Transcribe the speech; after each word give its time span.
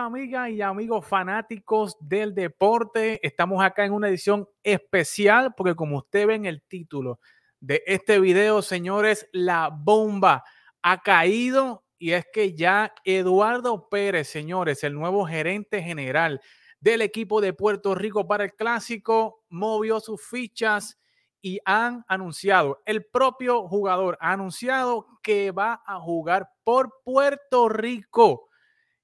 Amigas 0.00 0.48
y 0.48 0.62
amigos 0.62 1.06
fanáticos 1.06 1.94
del 2.00 2.34
deporte. 2.34 3.20
Estamos 3.22 3.62
acá 3.62 3.84
en 3.84 3.92
una 3.92 4.08
edición 4.08 4.48
especial 4.62 5.52
porque 5.54 5.74
como 5.74 5.98
usted 5.98 6.26
ve 6.26 6.36
en 6.36 6.46
el 6.46 6.62
título 6.62 7.20
de 7.60 7.82
este 7.86 8.18
video, 8.18 8.62
señores, 8.62 9.28
la 9.32 9.68
bomba 9.68 10.42
ha 10.80 11.02
caído 11.02 11.84
y 11.98 12.12
es 12.12 12.24
que 12.32 12.54
ya 12.54 12.94
Eduardo 13.04 13.90
Pérez, 13.90 14.28
señores, 14.28 14.82
el 14.84 14.94
nuevo 14.94 15.26
gerente 15.26 15.82
general 15.82 16.40
del 16.80 17.02
equipo 17.02 17.42
de 17.42 17.52
Puerto 17.52 17.94
Rico 17.94 18.26
para 18.26 18.44
el 18.44 18.54
clásico, 18.54 19.44
movió 19.50 20.00
sus 20.00 20.26
fichas 20.26 20.98
y 21.42 21.58
han 21.66 22.06
anunciado, 22.08 22.80
el 22.86 23.04
propio 23.04 23.68
jugador 23.68 24.16
ha 24.22 24.32
anunciado 24.32 25.06
que 25.22 25.50
va 25.50 25.82
a 25.86 26.00
jugar 26.00 26.48
por 26.64 27.02
Puerto 27.04 27.68
Rico 27.68 28.49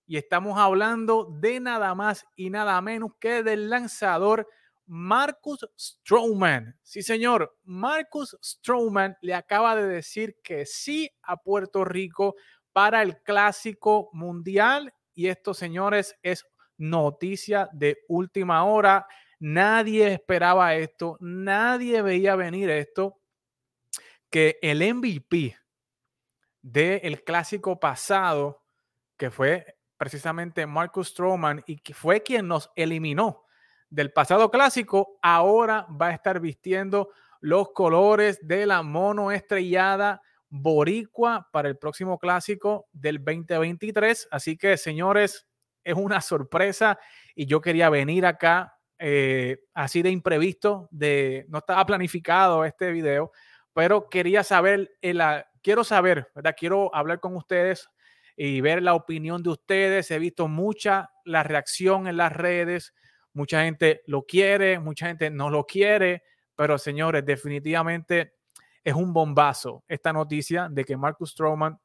y 0.06 0.16
estamos 0.16 0.59
hablando 0.59 1.24
de 1.41 1.60
nada 1.60 1.95
más 1.95 2.24
y 2.37 2.50
nada 2.50 2.80
menos 2.80 3.12
que 3.19 3.42
del 3.42 3.69
lanzador 3.69 4.48
Marcus 4.86 5.69
Stroman. 5.77 6.78
Sí, 6.83 7.03
señor, 7.03 7.56
Marcus 7.64 8.36
Stroman 8.42 9.17
le 9.20 9.34
acaba 9.34 9.75
de 9.75 9.86
decir 9.86 10.36
que 10.42 10.64
sí 10.64 11.11
a 11.22 11.36
Puerto 11.36 11.84
Rico 11.84 12.36
para 12.72 13.03
el 13.03 13.20
Clásico 13.22 14.11
Mundial. 14.12 14.95
Y 15.12 15.27
esto, 15.27 15.55
señores, 15.55 16.17
es 16.23 16.47
noticia 16.78 17.69
de 17.73 17.98
última 18.08 18.64
hora. 18.64 19.06
Nadie 19.41 20.12
esperaba 20.12 20.75
esto, 20.77 21.17
nadie 21.20 22.00
veía 22.00 22.36
venir 22.36 22.70
esto, 22.70 23.19
que 24.30 24.58
el 24.62 24.78
MVP 24.95 25.56
del 26.62 27.23
clásico 27.23 27.78
pasado, 27.78 28.64
que 29.17 29.30
fue 29.30 29.75
precisamente 29.97 30.66
Marcus 30.66 31.08
Stroman 31.08 31.62
y 31.66 31.78
que 31.78 31.94
fue 31.94 32.22
quien 32.22 32.48
nos 32.48 32.70
eliminó 32.77 33.44
del 33.89 34.12
pasado 34.12 34.50
clásico, 34.50 35.19
ahora 35.22 35.86
va 35.91 36.08
a 36.08 36.14
estar 36.14 36.41
vistiendo 36.41 37.11
los 37.41 37.70
colores 37.72 38.39
de 38.42 38.67
la 38.67 38.83
mono 38.83 39.30
estrellada 39.30 40.20
boricua 40.48 41.48
para 41.52 41.69
el 41.69 41.77
próximo 41.77 42.19
clásico 42.19 42.89
del 42.92 43.19
2023. 43.19 44.28
Así 44.30 44.56
que, 44.56 44.77
señores, 44.77 45.47
es 45.84 45.94
una 45.94 46.20
sorpresa 46.20 46.98
y 47.34 47.47
yo 47.47 47.61
quería 47.61 47.91
venir 47.91 48.27
acá 48.27 48.77
eh, 48.98 49.58
así 49.74 50.02
de 50.02 50.11
imprevisto, 50.11 50.89
de 50.91 51.44
no 51.48 51.58
estaba 51.58 51.84
planificado 51.84 52.64
este 52.64 52.91
video, 52.91 53.30
pero 53.72 54.08
quería 54.08 54.42
saber, 54.42 54.91
quiero 55.62 55.84
saber, 55.84 56.30
¿verdad? 56.34 56.55
Quiero 56.58 56.94
hablar 56.94 57.20
con 57.20 57.36
ustedes 57.36 57.89
y 58.37 58.61
ver 58.61 58.83
la 58.83 58.95
opinión 58.95 59.42
de 59.42 59.51
ustedes. 59.51 60.11
He 60.11 60.19
visto 60.19 60.47
mucha 60.47 61.11
la 61.25 61.42
reacción 61.42 62.06
en 62.06 62.19
las 62.19 62.33
redes. 62.33 62.92
Mucha 63.33 63.65
gente 63.65 64.03
lo 64.06 64.25
quiere, 64.25 64.79
mucha 64.79 65.06
gente 65.06 65.31
no 65.31 65.51
lo 65.51 65.65
quiere, 65.65 66.23
pero 66.55 66.79
señores, 66.79 67.25
definitivamente 67.25 68.35
es 68.85 68.95
un 68.95 69.13
bombazo 69.13 69.85
esta 69.89 70.13
noticia 70.13 70.69
de 70.70 70.85
que 70.85 70.96
Marcus 70.96 71.33
Stroman 71.33 71.79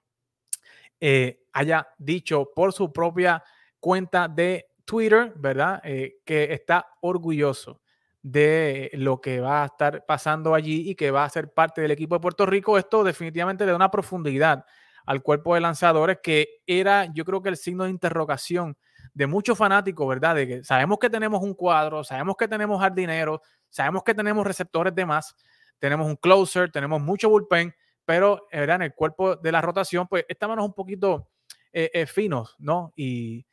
eh, 0.99 1.45
haya 1.53 1.87
dicho 1.97 2.51
por 2.55 2.73
su 2.73 2.93
propia 2.93 3.43
cuenta 3.79 4.27
de 4.27 4.67
Twitter, 4.85 5.33
¿verdad? 5.35 5.81
Eh, 5.83 6.19
que 6.23 6.53
está 6.53 6.85
orgulloso 7.01 7.81
de 8.21 8.91
lo 8.93 9.19
que 9.19 9.39
va 9.39 9.63
a 9.63 9.65
estar 9.65 10.05
pasando 10.05 10.53
allí 10.53 10.91
y 10.91 10.95
que 10.95 11.09
va 11.09 11.25
a 11.25 11.29
ser 11.29 11.53
parte 11.53 11.81
del 11.81 11.91
equipo 11.91 12.15
de 12.15 12.21
Puerto 12.21 12.45
Rico. 12.45 12.77
Esto 12.77 13.03
definitivamente 13.03 13.65
le 13.65 13.71
da 13.71 13.77
una 13.77 13.89
profundidad 13.89 14.63
al 15.05 15.21
cuerpo 15.21 15.55
de 15.55 15.61
lanzadores, 15.61 16.19
que 16.21 16.61
era 16.65 17.07
yo 17.13 17.25
creo 17.25 17.41
que 17.41 17.49
el 17.49 17.57
signo 17.57 17.85
de 17.85 17.89
interrogación 17.89 18.77
de 19.13 19.27
muchos 19.27 19.57
fanáticos, 19.57 20.07
¿verdad? 20.07 20.35
De 20.35 20.47
que 20.47 20.63
sabemos 20.63 20.99
que 20.99 21.09
tenemos 21.09 21.41
un 21.41 21.53
cuadro, 21.53 22.03
sabemos 22.03 22.35
que 22.37 22.47
tenemos 22.47 22.79
jardineros, 22.79 23.39
sabemos 23.69 24.03
que 24.03 24.13
tenemos 24.13 24.45
receptores 24.45 24.95
de 24.95 25.05
más, 25.05 25.35
tenemos 25.79 26.07
un 26.07 26.15
closer, 26.15 26.71
tenemos 26.71 27.01
mucho 27.01 27.29
bullpen, 27.29 27.73
pero 28.05 28.47
¿verdad? 28.51 28.77
en 28.77 28.81
el 28.83 28.93
cuerpo 28.93 29.35
de 29.35 29.51
la 29.51 29.61
rotación, 29.61 30.07
pues 30.07 30.25
estábamos 30.27 30.65
un 30.65 30.73
poquito 30.73 31.29
eh, 31.73 31.89
eh, 31.93 32.05
finos, 32.05 32.55
¿no? 32.59 32.93
Y, 32.95 33.45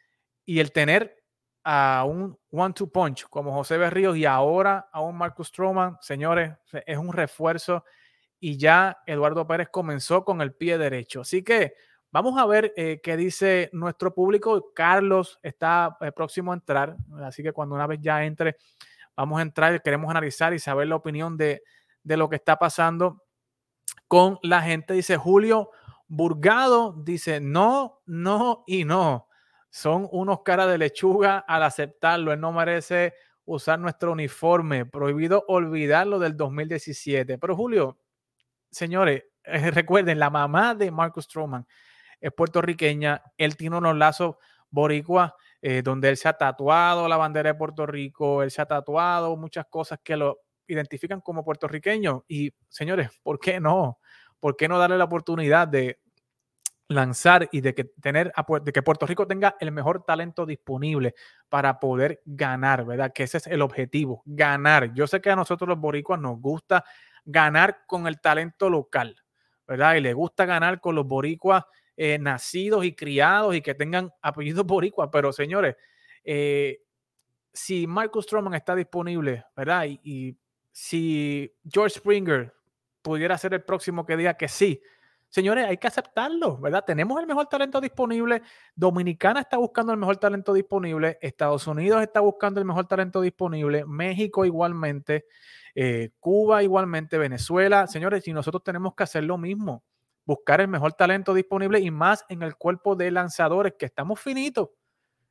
y 0.45 0.61
el 0.61 0.73
tener 0.73 1.17
a 1.65 2.05
un 2.07 2.39
one-two 2.51 2.91
punch 2.91 3.29
como 3.29 3.53
José 3.53 3.77
Berríos 3.77 4.17
y 4.17 4.25
ahora 4.25 4.89
a 4.93 5.01
un 5.01 5.17
Marcus 5.17 5.49
Stroman, 5.49 5.99
señores, 6.01 6.53
es 6.87 6.97
un 6.97 7.13
refuerzo 7.13 7.85
y 8.41 8.57
ya 8.57 8.99
Eduardo 9.07 9.47
Pérez 9.47 9.69
comenzó 9.71 10.25
con 10.25 10.41
el 10.41 10.55
pie 10.55 10.79
derecho. 10.79 11.23
Así 11.23 11.43
que 11.43 11.75
vamos 12.11 12.39
a 12.39 12.47
ver 12.47 12.73
eh, 12.77 13.01
qué 13.03 13.17
dice 13.17 13.71
nuestro 13.73 14.15
público. 14.15 14.73
Carlos 14.75 15.39
está 15.43 15.97
eh, 16.01 16.13
próximo 16.13 16.53
a 16.53 16.55
entrar, 16.55 16.97
así 17.23 17.43
que 17.43 17.53
cuando 17.53 17.75
una 17.75 17.87
vez 17.87 18.01
ya 18.01 18.25
entre, 18.25 18.57
vamos 19.17 19.39
a 19.39 19.43
entrar, 19.43 19.83
queremos 19.83 20.11
analizar 20.11 20.55
y 20.55 20.59
saber 20.59 20.89
la 20.89 20.97
opinión 20.97 21.37
de, 21.37 21.63
de 22.03 22.17
lo 22.17 22.29
que 22.29 22.37
está 22.37 22.57
pasando 22.57 23.25
con 24.07 24.39
la 24.43 24.63
gente. 24.63 24.95
Dice 24.95 25.17
Julio 25.17 25.71
Burgado, 26.09 26.95
dice 27.05 27.41
no, 27.41 28.01
no 28.07 28.65
y 28.67 28.85
no. 28.85 29.29
Son 29.71 30.09
unos 30.11 30.43
caras 30.43 30.69
de 30.69 30.79
lechuga 30.79 31.39
al 31.39 31.63
aceptarlo. 31.63 32.33
Él 32.33 32.41
no 32.41 32.53
merece 32.53 33.15
usar 33.45 33.79
nuestro 33.79 34.13
uniforme. 34.13 34.87
Prohibido 34.87 35.45
olvidarlo 35.49 36.19
del 36.19 36.37
2017. 36.37 37.37
Pero 37.37 37.55
Julio, 37.55 37.99
señores, 38.71 39.25
eh, 39.45 39.71
recuerden, 39.71 40.19
la 40.19 40.31
mamá 40.31 40.75
de 40.75 40.91
Marcus 40.91 41.25
Stroman 41.25 41.67
es 42.21 42.33
puertorriqueña. 42.33 43.23
Él 43.37 43.57
tiene 43.57 43.77
unos 43.77 43.97
lazos 43.97 44.37
boricua, 44.71 45.35
eh, 45.63 45.83
donde 45.83 46.09
él 46.11 46.17
se 46.17 46.29
ha 46.29 46.35
tatuado 46.35 47.09
la 47.09 47.17
bandera 47.17 47.53
de 47.53 47.59
Puerto 47.59 47.87
Rico, 47.87 48.43
él 48.43 48.51
se 48.51 48.63
ha 48.63 48.67
tatuado 48.67 49.37
muchas 49.37 49.67
cosas 49.67 49.99
que 50.03 50.17
lo 50.17 50.41
identifican 50.67 51.21
como 51.21 51.45
puertorriqueño. 51.45 52.25
Y 52.29 52.53
señores, 52.69 53.11
¿por 53.23 53.39
qué 53.39 53.59
no? 53.61 53.99
¿Por 54.41 54.57
qué 54.57 54.69
no 54.69 54.79
darle 54.79 54.99
la 54.99 55.05
oportunidad 55.05 55.67
de 55.67 55.99
lanzar 56.89 57.49
y 57.53 57.61
de 57.61 57.75
que 57.75 57.85
tener 57.85 58.33
de 58.63 58.73
que 58.73 58.83
Puerto 58.83 59.07
Rico 59.07 59.27
tenga 59.27 59.57
el 59.61 59.73
mejor 59.73 60.05
talento 60.05 60.47
disponible 60.47 61.15
para 61.49 61.79
poder 61.79 62.23
ganar, 62.25 62.87
¿verdad? 62.87 63.13
Que 63.13 63.25
ese 63.25 63.39
es 63.39 63.47
el 63.47 63.61
objetivo, 63.61 64.23
ganar. 64.25 64.95
Yo 64.95 65.07
sé 65.07 65.21
que 65.21 65.31
a 65.31 65.37
nosotros 65.37 65.69
los 65.69 65.79
boricuas 65.79 66.19
nos 66.19 66.41
gusta 66.41 66.85
ganar 67.31 67.85
con 67.87 68.07
el 68.07 68.21
talento 68.21 68.71
local, 68.71 69.15
¿verdad? 69.67 69.97
Y 69.97 70.01
le 70.01 70.15
gusta 70.15 70.47
ganar 70.47 70.81
con 70.81 70.95
los 70.95 71.07
boricuas 71.07 71.65
eh, 71.95 72.19
nacidos 72.19 72.85
y 72.87 72.95
criados 72.95 73.55
y 73.55 73.61
que 73.61 73.75
tengan 73.75 74.11
apellidos 74.23 74.65
boricuas, 74.65 75.11
pero 75.13 75.31
señores, 75.31 75.77
eh, 76.25 76.81
si 77.53 77.87
Marcus 77.87 78.25
Stroman 78.25 78.55
está 78.55 78.75
disponible, 78.75 79.45
¿verdad? 79.55 79.87
Y, 79.87 80.37
si 80.71 81.53
George 81.69 81.99
Springer 81.99 82.55
pudiera 83.03 83.37
ser 83.37 83.53
el 83.53 83.65
próximo 83.65 84.07
que 84.07 84.17
diga 84.17 84.35
que 84.35 84.47
sí, 84.47 84.81
señores, 85.29 85.67
hay 85.67 85.77
que 85.77 85.87
aceptarlo, 85.87 86.59
¿verdad? 86.59 86.85
Tenemos 86.85 87.21
el 87.21 87.27
mejor 87.27 87.47
talento 87.47 87.81
disponible. 87.81 88.43
Dominicana 88.75 89.41
está 89.41 89.57
buscando 89.57 89.93
el 89.93 89.99
mejor 89.99 90.17
talento 90.17 90.53
disponible. 90.53 91.19
Estados 91.21 91.67
Unidos 91.67 92.03
está 92.03 92.21
buscando 92.21 92.61
el 92.61 92.67
mejor 92.67 92.87
talento 92.87 93.21
disponible. 93.21 93.85
México 93.87 94.45
igualmente. 94.45 95.27
Eh, 95.75 96.11
Cuba 96.19 96.63
igualmente, 96.63 97.19
Venezuela. 97.19 97.87
Señores, 97.87 98.27
y 98.27 98.33
nosotros 98.33 98.65
tenemos 98.65 98.95
que 98.95 99.05
hacer 99.05 99.25
lo 99.25 99.39
mismo, 99.39 99.85
buscar 100.25 100.61
el 100.61 100.69
mejor 100.69 100.95
talento 100.95 101.35
disponible 101.35 101.81
y 101.81 101.91
más 101.91 102.25
en 102.29 102.43
el 102.43 102.57
cuerpo 102.57 102.97
de 102.97 103.11
lanzadores, 103.11 103.75
que 103.79 103.87
estamos 103.87 104.21
finitos, 104.21 104.71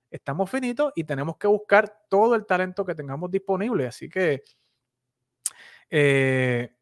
estamos 0.10 0.50
finitos 0.50 0.94
y 0.96 1.04
tenemos 1.04 1.38
que 1.38 1.48
buscar 1.48 2.06
todo 2.10 2.36
el 2.36 2.46
talento 2.46 2.86
que 2.86 2.96
tengamos 2.96 3.30
disponible. 3.30 3.88
Así 3.88 4.08
que 4.10 4.44
eh, 5.90 6.77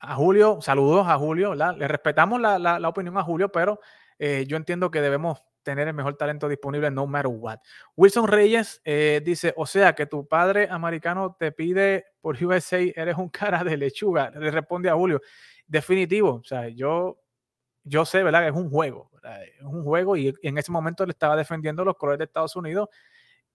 a 0.00 0.14
Julio, 0.14 0.58
saludos 0.62 1.06
a 1.06 1.18
Julio, 1.18 1.54
le 1.54 1.86
respetamos 1.86 2.40
la, 2.40 2.88
opinión 2.88 3.18
a 3.18 3.22
Julio, 3.22 3.50
pero 3.52 3.80
eh, 4.18 4.44
yo 4.48 4.56
entiendo 4.56 4.90
que 4.90 5.00
debemos 5.00 5.42
tener 5.62 5.88
el 5.88 5.94
mejor 5.94 6.16
talento 6.16 6.48
disponible 6.48 6.90
no 6.90 7.06
matter 7.06 7.30
what. 7.30 7.58
Wilson 7.96 8.26
Reyes 8.26 8.80
eh, 8.84 9.20
dice, 9.22 9.52
o 9.56 9.66
sea, 9.66 9.94
que 9.94 10.06
tu 10.06 10.26
padre 10.26 10.68
americano 10.70 11.36
te 11.38 11.52
pide 11.52 12.06
por 12.22 12.42
USA, 12.42 12.78
eres 12.78 13.16
un 13.18 13.28
cara 13.28 13.62
de 13.62 13.76
lechuga. 13.76 14.30
Le 14.30 14.50
responde 14.50 14.88
a 14.88 14.94
Julio, 14.94 15.20
definitivo, 15.66 16.36
o 16.36 16.44
sea, 16.44 16.68
yo, 16.68 17.20
yo 17.84 18.06
sé, 18.06 18.22
¿verdad? 18.22 18.40
Que 18.40 18.48
es 18.48 18.56
un 18.56 18.70
juego, 18.70 19.10
es 19.22 19.62
un 19.62 19.84
juego 19.84 20.16
y 20.16 20.34
en 20.42 20.56
ese 20.56 20.72
momento 20.72 21.04
le 21.04 21.12
estaba 21.12 21.36
defendiendo 21.36 21.84
los 21.84 21.96
colores 21.96 22.18
de 22.18 22.24
Estados 22.24 22.56
Unidos 22.56 22.88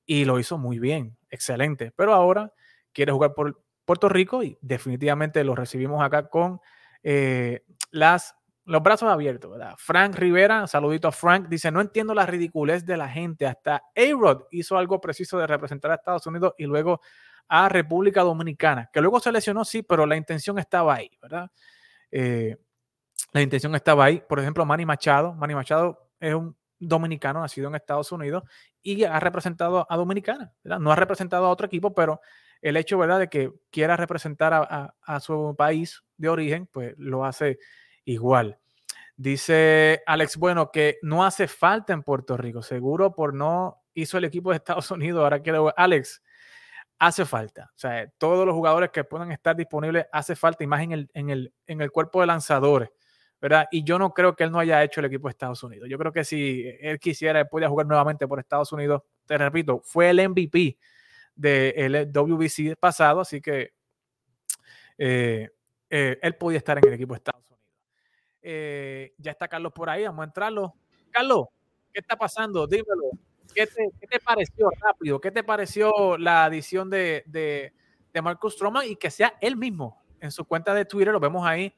y 0.05 0.25
lo 0.25 0.37
hizo 0.37 0.59
muy 0.59 0.77
bien, 0.77 1.17
excelente, 1.31 1.91
pero 1.95 2.13
ahora 2.13 2.53
quiere 2.93 3.11
jugar 3.11 3.33
por 3.33 3.64
Puerto 3.85 4.09
Rico 4.09 4.43
y 4.43 4.57
definitivamente 4.61 5.43
lo 5.43 5.55
recibimos 5.55 6.03
acá 6.03 6.29
con 6.29 6.59
eh, 7.03 7.63
las 7.91 8.35
los 8.65 8.81
brazos 8.81 9.09
abiertos, 9.11 9.51
¿verdad? 9.51 9.75
Frank 9.77 10.15
Rivera, 10.15 10.65
saludito 10.65 11.07
a 11.07 11.11
Frank, 11.11 11.47
dice, 11.47 11.71
no 11.71 11.81
entiendo 11.81 12.15
la 12.15 12.25
ridiculez 12.25 12.83
de 12.83 12.97
la 12.97 13.07
gente. 13.07 13.45
Hasta 13.45 13.83
A-Rod 13.95 14.45
hizo 14.51 14.75
algo 14.77 14.99
preciso 14.99 15.37
de 15.37 15.45
representar 15.45 15.91
a 15.91 15.95
Estados 15.95 16.25
Unidos 16.25 16.53
y 16.57 16.65
luego 16.65 16.99
a 17.47 17.69
República 17.69 18.23
Dominicana, 18.23 18.89
que 18.91 19.01
luego 19.01 19.19
se 19.19 19.31
lesionó, 19.31 19.63
sí, 19.65 19.83
pero 19.83 20.07
la 20.07 20.15
intención 20.15 20.57
estaba 20.57 20.95
ahí, 20.95 21.11
¿verdad? 21.21 21.51
Eh, 22.09 22.57
la 23.33 23.41
intención 23.41 23.75
estaba 23.75 24.05
ahí. 24.05 24.23
Por 24.27 24.39
ejemplo, 24.39 24.65
Manny 24.65 24.85
Machado. 24.85 25.33
Manny 25.35 25.53
Machado 25.53 26.09
es 26.19 26.33
un 26.33 26.57
dominicano 26.79 27.41
nacido 27.41 27.67
en 27.67 27.75
Estados 27.75 28.11
Unidos 28.11 28.43
y 28.81 29.03
ha 29.03 29.19
representado 29.19 29.85
a 29.89 29.95
Dominicana, 29.95 30.53
No 30.63 30.91
ha 30.91 30.95
representado 30.95 31.45
a 31.45 31.49
otro 31.49 31.67
equipo, 31.67 31.93
pero 31.93 32.19
el 32.61 32.77
hecho, 32.77 32.97
¿verdad?, 32.97 33.19
de 33.19 33.29
que 33.29 33.51
quiera 33.69 33.97
representar 33.97 34.53
a, 34.53 35.19
su 35.19 35.55
país 35.57 36.03
de 36.17 36.29
origen, 36.29 36.67
pues 36.67 36.93
lo 36.97 37.25
hace 37.25 37.59
igual. 38.05 38.59
Dice 39.17 40.03
Alex 40.05 40.37
Bueno 40.37 40.71
que 40.71 40.97
no 41.01 41.23
hace 41.23 41.47
falta 41.47 41.93
en 41.93 42.03
Puerto 42.03 42.35
Rico, 42.35 42.61
seguro 42.61 43.13
por 43.13 43.33
no 43.33 43.83
hizo 43.93 44.17
el 44.17 44.25
equipo 44.25 44.49
de 44.49 44.57
Estados 44.57 44.91
Unidos, 44.91 45.23
ahora 45.23 45.41
quiero 45.41 45.73
Alex, 45.77 46.21
hace 46.99 47.25
falta. 47.25 47.71
O 47.75 47.77
sea, 47.77 48.09
todos 48.17 48.45
los 48.45 48.55
jugadores 48.55 48.89
que 48.91 49.03
puedan 49.03 49.31
estar 49.31 49.55
disponibles 49.55 50.05
hace 50.11 50.35
falta, 50.35 50.63
y 50.63 50.67
más 50.67 50.81
en 50.81 50.91
el, 50.91 51.09
en 51.13 51.29
el, 51.29 51.53
en 51.67 51.81
el 51.81 51.91
cuerpo 51.91 52.21
de 52.21 52.27
lanzadores. 52.27 52.89
¿verdad? 53.41 53.67
Y 53.69 53.83
yo 53.83 53.99
no 53.99 54.11
creo 54.11 54.35
que 54.35 54.43
él 54.43 54.51
no 54.51 54.59
haya 54.59 54.83
hecho 54.83 55.01
el 55.01 55.05
equipo 55.05 55.27
de 55.27 55.31
Estados 55.31 55.61
Unidos. 55.61 55.87
Yo 55.89 55.99
creo 55.99 56.11
que 56.11 56.23
si 56.23 56.65
él 56.81 56.99
quisiera, 56.99 57.39
él 57.39 57.47
podía 57.47 57.69
jugar 57.69 57.85
nuevamente 57.85 58.27
por 58.27 58.39
Estados 58.39 58.71
Unidos. 58.71 59.03
Te 59.25 59.37
repito, 59.37 59.81
fue 59.83 60.09
el 60.09 60.29
MVP 60.29 60.77
del 61.35 62.11
WBC 62.11 62.77
pasado, 62.79 63.21
así 63.21 63.41
que 63.41 63.73
eh, 64.97 65.49
eh, 65.89 66.19
él 66.21 66.35
podía 66.35 66.57
estar 66.57 66.77
en 66.77 66.87
el 66.87 66.93
equipo 66.93 67.13
de 67.13 67.17
Estados 67.17 67.43
Unidos. 67.49 67.65
Eh, 68.41 69.13
ya 69.17 69.31
está 69.31 69.47
Carlos 69.47 69.73
por 69.73 69.89
ahí, 69.89 70.03
vamos 70.05 70.21
a 70.21 70.25
entrarlo. 70.25 70.73
Carlos, 71.11 71.47
¿qué 71.93 71.99
está 71.99 72.15
pasando? 72.15 72.67
Dímelo. 72.67 73.09
¿Qué 73.53 73.67
te, 73.67 74.19
pareció 74.19 74.69
rápido? 74.81 75.21
¿Qué 75.21 75.31
te 75.31 75.43
pareció 75.43 76.17
la 76.17 76.43
adición 76.45 76.89
de, 76.89 77.23
de, 77.25 77.73
de 78.11 78.21
Marcus 78.21 78.53
Stroman 78.53 78.85
y 78.85 78.97
que 78.97 79.09
sea 79.09 79.37
él 79.39 79.55
mismo 79.55 80.03
en 80.19 80.31
su 80.31 80.43
cuenta 80.43 80.73
de 80.73 80.83
Twitter? 80.83 81.13
Lo 81.13 81.19
vemos 81.19 81.45
ahí 81.45 81.73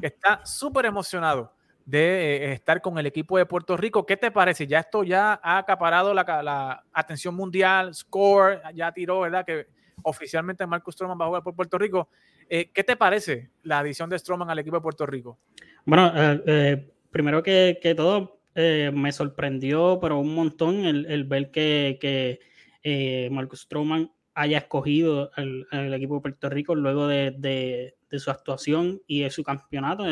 está 0.00 0.44
súper 0.44 0.86
emocionado 0.86 1.52
de 1.86 2.36
eh, 2.36 2.52
estar 2.52 2.82
con 2.82 2.98
el 2.98 3.06
equipo 3.06 3.38
de 3.38 3.46
Puerto 3.46 3.76
Rico. 3.76 4.04
¿Qué 4.04 4.16
te 4.16 4.30
parece? 4.30 4.66
Ya 4.66 4.80
esto 4.80 5.04
ya 5.04 5.40
ha 5.42 5.56
acaparado 5.56 6.12
la, 6.12 6.84
atención 6.92 7.34
mundial, 7.34 7.94
score, 7.94 8.60
ya 8.74 8.92
tiró, 8.92 9.20
¿verdad? 9.20 9.46
Que 9.46 9.68
oficialmente 10.02 10.66
Marcus 10.66 10.94
Stroman 10.94 11.18
va 11.18 11.24
a 11.24 11.28
jugar 11.28 11.42
por 11.42 11.54
Puerto 11.54 11.78
Rico. 11.78 12.10
Eh, 12.48 12.70
¿Qué 12.74 12.84
te 12.84 12.96
parece 12.96 13.50
la 13.62 13.78
adición 13.78 14.10
de 14.10 14.18
Stroman 14.18 14.50
al 14.50 14.58
equipo 14.58 14.76
de 14.76 14.82
Puerto 14.82 15.06
Rico? 15.06 15.38
Bueno, 15.84 16.12
eh, 16.14 16.92
primero 17.10 17.42
que, 17.42 17.94
todo, 17.96 18.40
me 18.54 19.12
sorprendió, 19.12 19.98
pero 20.00 20.18
un 20.18 20.34
montón 20.34 20.84
el, 20.84 21.24
ver 21.24 21.52
que, 21.52 21.98
que 22.00 23.28
Marcus 23.30 23.60
Stroman 23.60 24.10
haya 24.34 24.58
escogido 24.58 25.30
al, 25.34 25.94
equipo 25.94 26.16
de 26.16 26.20
Puerto 26.20 26.50
Rico 26.50 26.74
luego 26.74 27.06
de, 27.06 27.94
su 28.10 28.30
actuación 28.30 29.00
y 29.06 29.20
de 29.20 29.30
su 29.30 29.44
campeonato 29.44 30.04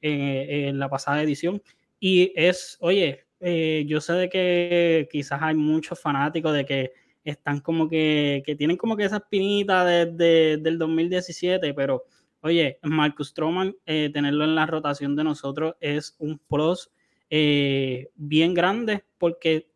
en, 0.00 0.78
la 0.78 0.88
pasada 0.88 1.22
edición. 1.22 1.62
Y 2.00 2.32
es, 2.36 2.76
oye, 2.80 3.26
eh, 3.40 3.84
yo 3.86 4.00
sé 4.00 4.12
de 4.14 4.28
que 4.28 5.08
quizás 5.10 5.40
hay 5.42 5.54
muchos 5.54 6.00
fanáticos 6.00 6.52
de 6.54 6.64
que 6.64 6.92
están 7.24 7.60
como 7.60 7.88
que, 7.88 8.42
tienen 8.58 8.76
como 8.76 8.96
que 8.96 9.04
esa 9.04 9.16
espinita 9.16 9.84
desde 9.84 10.56
del 10.58 10.78
2017, 10.78 11.74
pero 11.74 12.04
oye, 12.40 12.78
Marcus 12.82 13.28
Stroman, 13.28 13.76
eh, 13.86 14.10
tenerlo 14.12 14.44
en 14.44 14.54
la 14.54 14.66
rotación 14.66 15.16
de 15.16 15.24
nosotros 15.24 15.74
es 15.80 16.14
un 16.18 16.38
plus 16.38 16.90
eh, 17.30 18.10
bien 18.16 18.54
grande 18.54 19.04
porque 19.18 19.68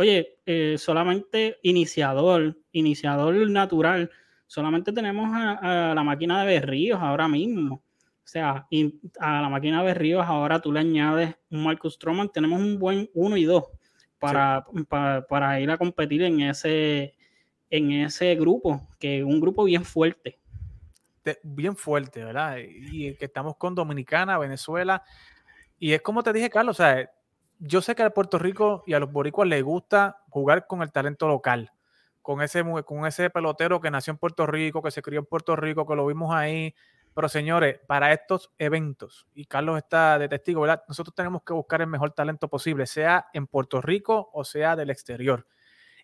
Oye, 0.00 0.38
eh, 0.46 0.76
solamente 0.78 1.58
iniciador, 1.62 2.56
iniciador 2.72 3.34
natural, 3.50 4.10
solamente 4.46 4.94
tenemos 4.94 5.28
a, 5.30 5.92
la 5.94 6.02
máquina 6.02 6.40
de 6.40 6.46
Berríos 6.46 6.98
ahora 7.02 7.28
mismo. 7.28 7.82
O 8.30 8.32
sea, 8.32 8.68
a 9.18 9.42
la 9.42 9.48
máquina 9.48 9.80
de 9.80 9.86
Berríos 9.86 10.24
ahora 10.24 10.60
tú 10.60 10.70
le 10.70 10.78
añades 10.78 11.34
un 11.50 11.64
Marcus 11.64 11.94
Stroman, 11.94 12.28
tenemos 12.28 12.60
un 12.60 12.78
buen 12.78 13.10
1 13.12 13.36
y 13.36 13.42
2 13.42 13.64
para, 14.20 14.64
para, 15.28 15.60
ir 15.60 15.68
a 15.68 15.76
competir 15.76 16.22
en 16.22 16.40
ese, 16.42 17.16
en 17.70 17.90
ese 17.90 18.36
grupo, 18.36 18.86
que 19.00 19.18
es 19.18 19.24
un 19.24 19.40
grupo 19.40 19.64
bien 19.64 19.84
fuerte. 19.84 20.38
bien 21.42 21.74
fuerte, 21.74 22.22
¿verdad? 22.22 22.58
Y 22.60 23.16
que 23.16 23.24
estamos 23.24 23.56
con 23.56 23.74
Dominicana, 23.74 24.38
Venezuela. 24.38 25.02
Y 25.80 25.92
es 25.94 26.00
como 26.00 26.22
te 26.22 26.32
dije, 26.32 26.50
Carlos, 26.50 26.78
o 26.78 26.84
sea, 26.84 27.10
yo 27.58 27.82
sé 27.82 27.96
que 27.96 28.04
a 28.04 28.10
Puerto 28.10 28.38
Rico 28.38 28.84
y 28.86 28.92
a 28.92 29.00
los 29.00 29.10
boricuas 29.10 29.48
les 29.48 29.64
gusta 29.64 30.22
jugar 30.28 30.68
con 30.68 30.82
el 30.82 30.92
talento 30.92 31.26
local, 31.26 31.72
con 32.22 32.42
ese, 32.42 32.62
con 32.84 33.06
ese 33.06 33.28
pelotero 33.28 33.80
que 33.80 33.90
nació 33.90 34.12
en 34.12 34.18
Puerto 34.18 34.46
Rico, 34.46 34.82
que 34.82 34.92
se 34.92 35.02
crió 35.02 35.18
en 35.18 35.26
Puerto 35.26 35.56
Rico, 35.56 35.84
que 35.84 35.96
lo 35.96 36.06
vimos 36.06 36.32
ahí. 36.32 36.76
Pero 37.14 37.28
señores, 37.28 37.80
para 37.86 38.12
estos 38.12 38.52
eventos, 38.58 39.26
y 39.34 39.44
Carlos 39.44 39.78
está 39.78 40.18
de 40.18 40.28
testigo, 40.28 40.60
¿verdad? 40.60 40.84
Nosotros 40.88 41.14
tenemos 41.14 41.42
que 41.42 41.52
buscar 41.52 41.80
el 41.80 41.88
mejor 41.88 42.12
talento 42.12 42.48
posible, 42.48 42.86
sea 42.86 43.26
en 43.32 43.46
Puerto 43.46 43.80
Rico 43.80 44.30
o 44.32 44.44
sea 44.44 44.76
del 44.76 44.90
exterior. 44.90 45.46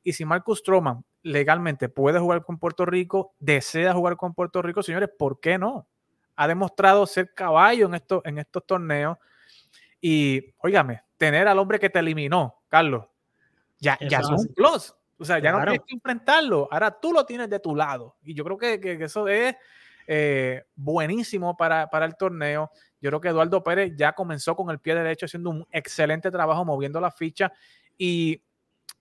Y 0.03 0.12
si 0.12 0.25
Marcus 0.25 0.58
Stroman 0.58 1.05
legalmente 1.23 1.88
puede 1.88 2.19
jugar 2.19 2.44
con 2.44 2.58
Puerto 2.58 2.87
Rico, 2.87 3.35
desea 3.38 3.93
jugar 3.93 4.17
con 4.17 4.35
Puerto 4.35 4.62
Rico, 4.62 4.82
señores, 4.82 5.11
¿por 5.17 5.41
qué 5.41 5.58
no? 5.58 5.88
Ha 6.37 6.47
demostrado 6.49 7.06
ser 7.06 7.35
caballo 7.35 7.87
en, 7.87 7.94
esto, 7.94 8.23
en 8.25 8.38
estos 8.38 8.64
torneos. 8.67 9.19
Y, 10.00 10.55
óigame, 10.59 11.02
tener 11.17 11.49
al 11.49 11.59
hombre 11.59 11.81
que 11.81 11.91
te 11.91 11.99
eliminó, 11.99 12.62
Carlos, 12.69 13.06
ya, 13.79 13.99
ya 14.00 14.23
son 14.23 14.35
un 14.38 14.55
plus. 14.55 14.94
O 15.19 15.25
sea, 15.25 15.38
ya 15.38 15.52
no 15.52 15.61
tienes 15.62 15.81
que 15.87 15.94
enfrentarlo. 15.94 16.69
Ahora 16.70 16.91
tú 16.91 17.12
lo 17.12 17.25
tienes 17.25 17.49
de 17.49 17.59
tu 17.59 17.75
lado. 17.75 18.17
Y 18.23 18.35
yo 18.35 18.44
creo 18.44 18.59
que, 18.59 18.79
que, 18.79 19.02
eso 19.02 19.26
es 19.29 19.56
eh, 20.06 20.64
buenísimo 20.75 21.56
para, 21.56 21.88
para, 21.88 22.06
el 22.06 22.17
torneo. 22.17 22.70
Yo 23.00 23.11
creo 23.11 23.20
que 23.20 23.29
Eduardo 23.29 23.62
Pérez 23.62 23.94
ya 23.97 24.12
comenzó 24.12 24.56
con 24.56 24.70
el 24.70 24.79
pie 24.79 24.94
derecho 24.94 25.26
haciendo 25.26 25.50
un 25.50 25.67
excelente 25.70 26.31
trabajo 26.31 26.64
moviendo 26.64 27.00
la 27.00 27.11
ficha. 27.11 27.53
Y 27.99 28.43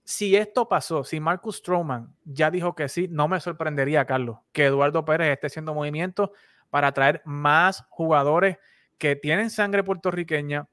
si 0.03 0.35
esto 0.35 0.67
pasó, 0.67 1.03
si 1.03 1.19
Marcus 1.19 1.57
Stroman 1.57 2.15
ya 2.23 2.51
dijo 2.51 2.75
que 2.75 2.89
sí, 2.89 3.07
no 3.09 3.27
me 3.27 3.39
sorprendería, 3.39 4.05
Carlos, 4.05 4.39
que 4.51 4.65
Eduardo 4.65 5.05
Pérez 5.05 5.33
esté 5.33 5.47
haciendo 5.47 5.73
movimientos 5.73 6.29
para 6.69 6.91
traer 6.91 7.21
más 7.25 7.85
jugadores 7.89 8.57
que 8.97 9.15
tienen 9.15 9.49
sangre 9.49 9.83
puertorriqueña, 9.83 10.67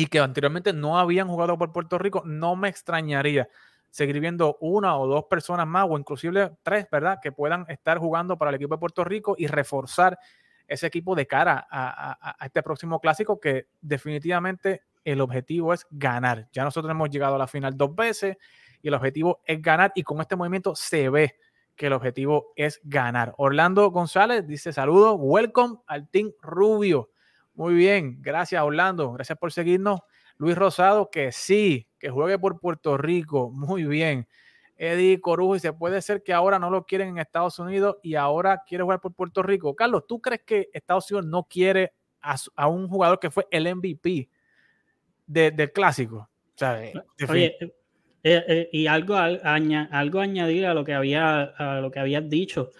y 0.00 0.06
que 0.06 0.18
anteriormente 0.18 0.72
no 0.72 0.98
habían 0.98 1.28
jugado 1.28 1.58
por 1.58 1.72
Puerto 1.72 1.98
Rico, 1.98 2.22
no 2.24 2.56
me 2.56 2.70
extrañaría 2.70 3.50
seguir 3.90 4.20
viendo 4.20 4.56
una 4.60 4.96
o 4.96 5.06
dos 5.06 5.24
personas 5.24 5.66
más 5.66 5.86
o 5.88 5.98
inclusive 5.98 6.52
tres, 6.62 6.86
¿verdad? 6.90 7.18
Que 7.22 7.32
puedan 7.32 7.66
estar 7.68 7.98
jugando 7.98 8.38
para 8.38 8.50
el 8.50 8.54
equipo 8.54 8.74
de 8.74 8.80
Puerto 8.80 9.04
Rico 9.04 9.34
y 9.36 9.46
reforzar 9.46 10.18
ese 10.70 10.86
equipo 10.86 11.16
de 11.16 11.26
cara 11.26 11.66
a, 11.68 12.36
este 12.44 12.62
próximo 12.62 13.00
clásico 13.00 13.40
que 13.40 13.66
definitivamente 13.80 14.82
el 15.04 15.20
objetivo 15.20 15.74
es 15.74 15.86
ganar. 15.90 16.48
Ya 16.52 16.62
nosotros 16.62 16.90
hemos 16.90 17.10
llegado 17.10 17.34
a 17.34 17.38
la 17.38 17.48
final 17.48 17.76
dos 17.76 17.94
veces 17.94 18.36
y 18.80 18.88
el 18.88 18.94
objetivo 18.94 19.40
es 19.44 19.60
ganar 19.60 19.90
y 19.96 20.04
con 20.04 20.20
este 20.20 20.36
movimiento 20.36 20.76
se 20.76 21.08
ve 21.08 21.36
que 21.74 21.86
el 21.86 21.92
objetivo 21.92 22.52
es 22.54 22.80
ganar. 22.84 23.34
Orlando 23.38 23.90
González 23.90 24.46
dice 24.46 24.72
saludos, 24.72 25.16
welcome 25.18 25.78
al 25.86 26.08
Team 26.08 26.30
Rubio. 26.40 27.10
Muy 27.54 27.74
bien, 27.74 28.18
gracias 28.20 28.62
Orlando, 28.62 29.12
gracias 29.12 29.38
por 29.38 29.50
seguirnos. 29.52 30.00
Luis 30.36 30.56
Rosado, 30.56 31.10
que 31.10 31.32
sí, 31.32 31.89
que 32.00 32.10
juegue 32.10 32.38
por 32.38 32.58
Puerto 32.58 32.96
Rico, 32.96 33.50
muy 33.50 33.84
bien. 33.84 34.26
Eddie 34.76 35.20
Corujo, 35.20 35.56
y 35.56 35.60
se 35.60 35.74
puede 35.74 36.00
ser 36.00 36.22
que 36.22 36.32
ahora 36.32 36.58
no 36.58 36.70
lo 36.70 36.86
quieren 36.86 37.08
en 37.08 37.18
Estados 37.18 37.58
Unidos 37.58 37.98
y 38.02 38.14
ahora 38.14 38.62
quiere 38.66 38.82
jugar 38.82 39.00
por 39.00 39.12
Puerto 39.12 39.42
Rico. 39.42 39.76
Carlos, 39.76 40.06
¿tú 40.08 40.22
crees 40.22 40.42
que 40.42 40.70
Estados 40.72 41.10
Unidos 41.10 41.26
no 41.26 41.44
quiere 41.44 41.92
a, 42.22 42.66
un 42.66 42.88
jugador 42.88 43.20
que 43.20 43.30
fue 43.30 43.46
el 43.50 43.72
MVP 43.74 44.28
del 45.26 45.72
clásico? 45.72 46.30
Oye, 47.28 47.56
eh, 48.22 48.44
eh, 48.48 48.68
y 48.72 48.86
algo, 48.86 49.16
algo 49.16 50.20
añadir 50.20 50.66
a 50.66 50.74
lo 50.74 50.84
que 50.84 50.94
había 50.94 51.42
a 51.42 51.80
lo 51.80 51.90
que 51.90 52.00
habías 52.00 52.28
dicho. 52.28 52.70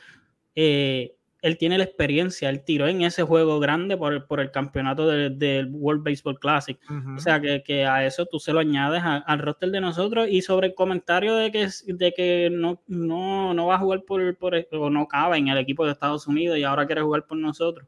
Eh, 0.55 1.17
él 1.42 1.56
tiene 1.56 1.78
la 1.78 1.85
experiencia, 1.85 2.50
él 2.50 2.62
tiró 2.64 2.87
en 2.87 3.02
ese 3.02 3.23
juego 3.23 3.61
grande 3.61 3.97
por, 3.97 4.26
por 4.26 4.40
el 4.40 4.50
campeonato 4.50 5.06
del 5.06 5.68
World 5.73 6.02
Baseball 6.04 6.38
Classic. 6.38 6.78
O 7.16 7.18
sea, 7.18 7.40
que, 7.40 7.62
que, 7.62 7.87
a 7.87 8.04
eso 8.04 8.26
tú 8.26 8.38
se 8.38 8.52
lo 8.52 8.61
añades 8.61 9.02
al 9.04 9.38
roster 9.38 9.70
de 9.70 9.80
nosotros 9.80 10.28
y 10.30 10.42
sobre 10.42 10.68
el 10.68 10.75
comentario 10.75 11.35
de 11.37 11.50
que, 11.50 11.68
de 11.87 12.12
que 12.12 12.50
no, 12.52 12.82
no, 12.87 13.54
no 13.54 13.66
va 13.66 13.76
a 13.76 13.78
jugar 13.78 14.02
por, 14.04 14.37
por, 14.37 14.54
o 14.73 14.90
no 14.90 15.06
cabe 15.09 15.38
en 15.38 15.49
el 15.49 15.59
equipo 15.59 15.85
de 15.85 15.92
Estados 15.92 16.26
Unidos 16.26 16.59
y 16.59 16.64
ahora 16.64 16.87
quiere 16.87 17.02
jugar 17.02 17.26
por 17.26 17.38
nosotros. 17.38 17.87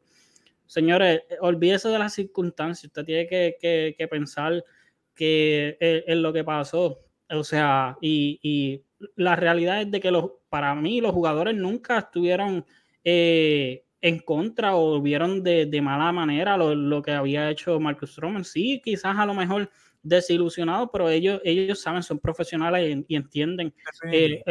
Señores, 0.65 1.21
olvídese 1.41 1.89
de 1.89 1.99
las 1.99 2.13
circunstancias, 2.13 2.85
usted 2.85 3.05
tiene 3.05 3.27
que, 3.27 3.57
que, 3.59 3.95
que 3.95 4.07
pensar 4.07 4.63
que 5.13 5.77
es, 5.79 6.17
lo 6.17 6.33
que 6.33 6.43
pasó. 6.43 6.99
O 7.29 7.43
sea, 7.43 7.97
y, 8.01 8.39
y 8.41 8.83
la 9.15 9.35
realidad 9.35 9.81
es 9.81 9.91
de 9.91 9.99
que 9.99 10.09
los, 10.09 10.31
para 10.49 10.73
mí 10.73 11.01
los 11.01 11.11
jugadores 11.11 11.55
nunca 11.55 11.99
estuvieron 11.99 12.65
eh, 13.03 13.83
en 14.01 14.19
contra 14.19 14.75
o 14.75 15.01
vieron 15.01 15.43
de, 15.43 15.81
mala 15.81 16.11
manera 16.11 16.57
lo, 16.57 17.01
que 17.01 17.11
había 17.11 17.49
hecho 17.49 17.79
Marcus 17.79 18.11
Stroman. 18.11 18.43
Sí, 18.43 18.81
quizás 18.83 19.17
a 19.17 19.25
lo 19.25 19.33
mejor 19.33 19.69
desilusionado, 20.03 20.91
pero 20.91 21.09
ellos, 21.09 21.39
ellos 21.45 21.79
saben, 21.79 22.03
son 22.03 22.19
profesionales 22.19 23.05
y, 23.07 23.15
entienden. 23.15 23.73
Eh, 24.11 24.43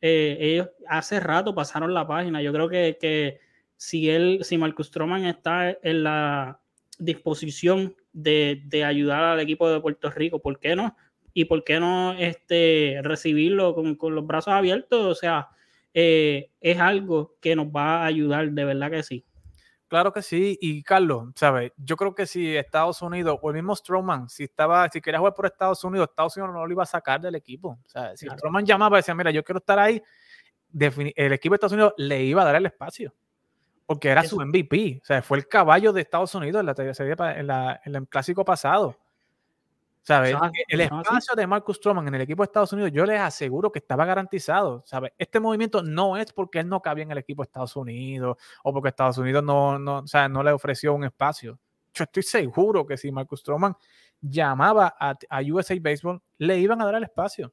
eh, 0.00 0.36
ellos 0.40 0.68
hace 0.88 1.18
rato 1.18 1.54
pasaron 1.54 1.92
la 1.92 2.06
página. 2.06 2.40
Yo 2.40 2.52
creo 2.52 2.68
que, 2.68 3.40
si 3.76 4.08
él, 4.08 4.38
si 4.42 4.56
Marcus 4.56 4.86
Stroman 4.86 5.24
está 5.24 5.76
en 5.82 6.04
la 6.04 6.60
disposición 6.98 7.96
de, 8.12 8.84
ayudar 8.86 9.24
al 9.24 9.40
equipo 9.40 9.68
de 9.68 9.80
Puerto 9.80 10.10
Rico, 10.10 10.40
¿por 10.40 10.60
qué 10.60 10.76
no? 10.76 10.96
Y 11.34 11.46
por 11.46 11.64
qué 11.64 11.80
no 11.80 12.12
este, 12.12 13.00
recibirlo 13.02 13.74
con, 13.74 14.14
los 14.14 14.26
brazos 14.26 14.52
abiertos, 14.52 15.04
o 15.04 15.14
sea, 15.16 15.48
eh, 15.94 16.50
es 16.60 16.80
algo 16.80 17.36
que 17.40 17.56
nos 17.56 17.66
va 17.66 18.02
a 18.02 18.06
ayudar, 18.06 18.50
de 18.50 18.64
verdad 18.64 18.90
que 18.90 19.02
sí. 19.02 19.24
Claro 19.88 20.10
que 20.10 20.22
sí, 20.22 20.56
y 20.58 20.82
Carlos, 20.82 21.28
¿sabes? 21.36 21.70
Yo 21.76 21.96
creo 21.96 22.14
que 22.14 22.24
si 22.24 22.56
Estados 22.56 23.02
Unidos, 23.02 23.38
o 23.42 23.50
el 23.50 23.56
mismo 23.56 23.76
Strowman, 23.76 24.26
si 24.30 24.44
estaba, 24.44 24.88
si 24.88 25.02
quería 25.02 25.18
jugar 25.18 25.34
por 25.34 25.44
Estados 25.44 25.84
Unidos, 25.84 26.08
Estados 26.08 26.34
Unidos 26.38 26.54
no 26.54 26.66
lo 26.66 26.72
iba 26.72 26.82
a 26.82 26.86
sacar 26.86 27.20
del 27.20 27.34
equipo. 27.34 27.78
Si 28.14 28.26
Strowman 28.26 28.64
llamaba 28.64 28.96
y 28.96 29.00
decía, 29.00 29.14
mira, 29.14 29.30
yo 29.30 29.44
quiero 29.44 29.58
estar 29.58 29.78
ahí, 29.78 30.02
el 30.72 31.32
equipo 31.34 31.52
de 31.52 31.56
Estados 31.56 31.72
Unidos 31.72 31.92
le 31.98 32.24
iba 32.24 32.40
a 32.40 32.46
dar 32.46 32.56
el 32.56 32.64
espacio. 32.64 33.14
Porque 33.84 34.08
era 34.08 34.22
su 34.24 34.40
MVP. 34.40 35.00
O 35.02 35.04
sea, 35.04 35.20
fue 35.20 35.36
el 35.36 35.46
caballo 35.46 35.92
de 35.92 36.00
Estados 36.00 36.34
Unidos 36.34 36.60
en, 36.60 36.66
la, 37.18 37.38
en, 37.38 37.46
la, 37.46 37.80
en 37.84 37.94
el 37.94 38.08
clásico 38.08 38.46
pasado. 38.46 38.96
¿Sabes? 40.02 40.36
El 40.66 40.80
espacio 40.80 41.34
de 41.36 41.46
Marcus 41.46 41.76
Stroman 41.76 42.08
en 42.08 42.16
el 42.16 42.22
equipo 42.22 42.42
de 42.42 42.46
Estados 42.46 42.72
Unidos, 42.72 42.90
yo 42.92 43.06
les 43.06 43.20
aseguro 43.20 43.70
que 43.70 43.78
estaba 43.78 44.04
garantizado. 44.04 44.82
¿Sabes? 44.84 45.12
Este 45.16 45.38
movimiento 45.38 45.82
no 45.82 46.16
es 46.16 46.32
porque 46.32 46.58
él 46.58 46.68
no 46.68 46.80
cabía 46.82 47.04
en 47.04 47.12
el 47.12 47.18
equipo 47.18 47.42
de 47.42 47.46
Estados 47.46 47.76
Unidos 47.76 48.36
o 48.64 48.72
porque 48.72 48.88
Estados 48.88 49.18
Unidos 49.18 49.44
no, 49.44 49.78
no, 49.78 49.98
o 49.98 50.06
sea, 50.06 50.28
no 50.28 50.42
le 50.42 50.50
ofreció 50.50 50.94
un 50.94 51.04
espacio. 51.04 51.58
Yo 51.94 52.04
estoy 52.04 52.22
seguro 52.22 52.84
que 52.86 52.96
si 52.96 53.12
Marcus 53.12 53.40
Stroman 53.40 53.76
llamaba 54.20 54.94
a, 54.98 55.14
a 55.28 55.40
USA 55.40 55.74
Baseball, 55.80 56.20
le 56.38 56.58
iban 56.58 56.80
a 56.80 56.84
dar 56.84 56.96
el 56.96 57.04
espacio. 57.04 57.52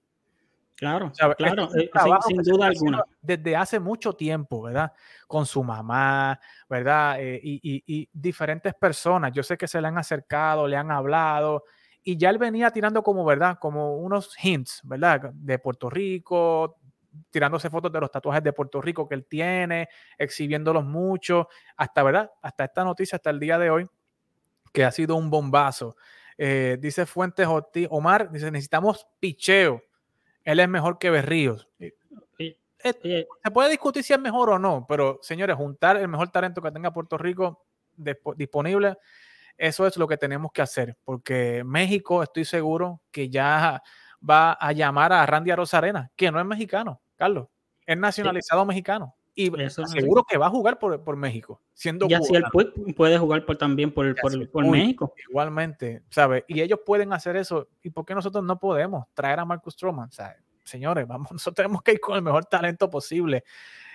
Claro, 0.80 1.12
claro, 1.38 1.70
eh, 1.76 1.90
sin, 2.26 2.38
duda 2.42 2.68
alguna. 2.68 3.04
Desde 3.22 3.54
hace 3.54 3.82
mucho 3.82 4.14
tiempo, 4.14 4.62
¿verdad? 4.62 4.94
Con 5.28 5.46
su 5.46 5.62
mamá, 5.62 6.40
¿verdad? 6.70 7.18
Eh, 7.20 7.38
y, 7.44 7.84
y, 7.86 8.10
diferentes 8.14 8.74
personas. 8.76 9.34
Yo 9.34 9.44
sé 9.44 9.58
que 9.58 9.68
se 9.68 9.82
le 9.82 9.90
han 9.90 9.98
acercado, 9.98 10.66
le 10.70 10.78
han 10.78 10.90
hablado, 10.90 11.66
y 12.10 12.18
ya 12.18 12.32
él 12.32 12.40
venía 12.40 12.72
tirando 12.72 13.04
como, 13.04 13.24
¿verdad? 13.24 13.60
Como 13.62 13.98
unos 13.98 14.36
hints, 14.44 14.82
¿verdad? 14.84 15.30
De 15.32 15.60
Puerto 15.60 15.92
Rico, 15.92 16.80
tirándose 17.30 17.70
fotos 17.70 17.92
de 17.92 18.00
los 18.00 18.10
tatuajes 18.10 18.42
de 18.42 18.52
Puerto 18.52 18.82
Rico 18.82 19.08
que 19.08 19.14
él 19.14 19.28
tiene, 19.28 19.90
exhibiéndolos 20.18 20.84
mucho, 20.84 21.50
hasta, 21.78 22.02
¿verdad? 22.02 22.32
Hasta 22.42 22.64
esta 22.64 22.84
noticia, 22.84 23.18
hasta 23.18 23.30
el 23.30 23.40
día 23.40 23.60
de 23.60 23.70
hoy, 23.70 23.88
que 24.74 24.84
ha 24.84 24.92
sido 24.92 25.18
un 25.18 25.30
bombazo. 25.30 25.98
Eh, 26.36 26.78
dice 26.80 27.06
Fuentes 27.06 27.48
Omar, 27.92 28.32
dice, 28.32 28.50
necesitamos 28.50 29.06
picheo. 29.20 29.84
Él 30.44 30.60
es 30.60 30.68
mejor 30.68 30.98
que 30.98 31.12
Berríos. 31.12 31.70
Se 32.80 33.52
puede 33.54 33.70
discutir 33.70 34.02
si 34.02 34.14
es 34.14 34.20
mejor 34.20 34.50
o 34.50 34.58
no, 34.58 34.88
pero 34.90 35.20
señores, 35.22 35.56
juntar 35.58 35.96
el 35.98 36.08
mejor 36.08 36.30
talento 36.30 36.60
que 36.60 36.72
tenga 36.72 36.92
Puerto 36.92 37.20
Rico 37.20 37.68
disponible 38.36 38.98
eso 39.60 39.86
es 39.86 39.98
lo 39.98 40.08
que 40.08 40.18
tenemos 40.18 40.52
que 40.54 40.62
hacer, 40.62 40.98
porque 41.04 41.64
México, 41.66 42.24
estoy 42.24 42.46
seguro 42.46 43.02
que 43.12 43.30
ya 43.30 43.84
va 44.28 44.54
a 44.54 44.72
llamar 44.72 45.12
a 45.12 45.26
Randy 45.26 45.52
Rosarena, 45.52 46.10
que 46.16 46.32
no 46.32 46.40
es 46.40 46.46
mexicano, 46.46 47.02
Carlos, 47.18 47.48
es 47.86 47.98
nacionalizado 47.98 48.66
mexicano. 48.66 49.16
Y 49.36 49.52
seguro 49.70 50.26
que 50.28 50.38
va 50.38 50.48
a 50.48 50.50
jugar 50.50 50.80
por, 50.80 51.16
México, 51.16 51.62
siendo 51.74 52.08
Y 52.10 52.14
así 52.14 52.36
él 52.36 52.44
puede, 52.52 53.18
jugar 53.18 53.46
por, 53.46 53.58
también 53.58 53.94
por, 53.94 54.14
por, 54.52 54.66
México. 54.66 55.14
Igualmente, 55.30 56.04
¿sabes? 56.10 56.44
Y 56.48 56.60
ellos 56.60 56.80
pueden 56.86 57.14
hacer 57.14 57.38
eso. 57.38 57.70
¿Y 57.82 57.90
por 57.90 58.06
qué 58.06 58.14
nosotros 58.14 58.44
no 58.44 58.60
podemos 58.60 59.06
traer 59.14 59.40
a 59.40 59.46
Marcus 59.46 59.76
Stroman? 59.76 60.10
Señores, 60.66 61.08
vamos, 61.08 61.32
nosotros 61.32 61.56
tenemos 61.56 61.82
que 61.82 61.94
ir 61.94 62.00
con 62.02 62.16
el 62.16 62.22
mejor 62.22 62.46
talento 62.46 62.90
posible. 62.90 63.44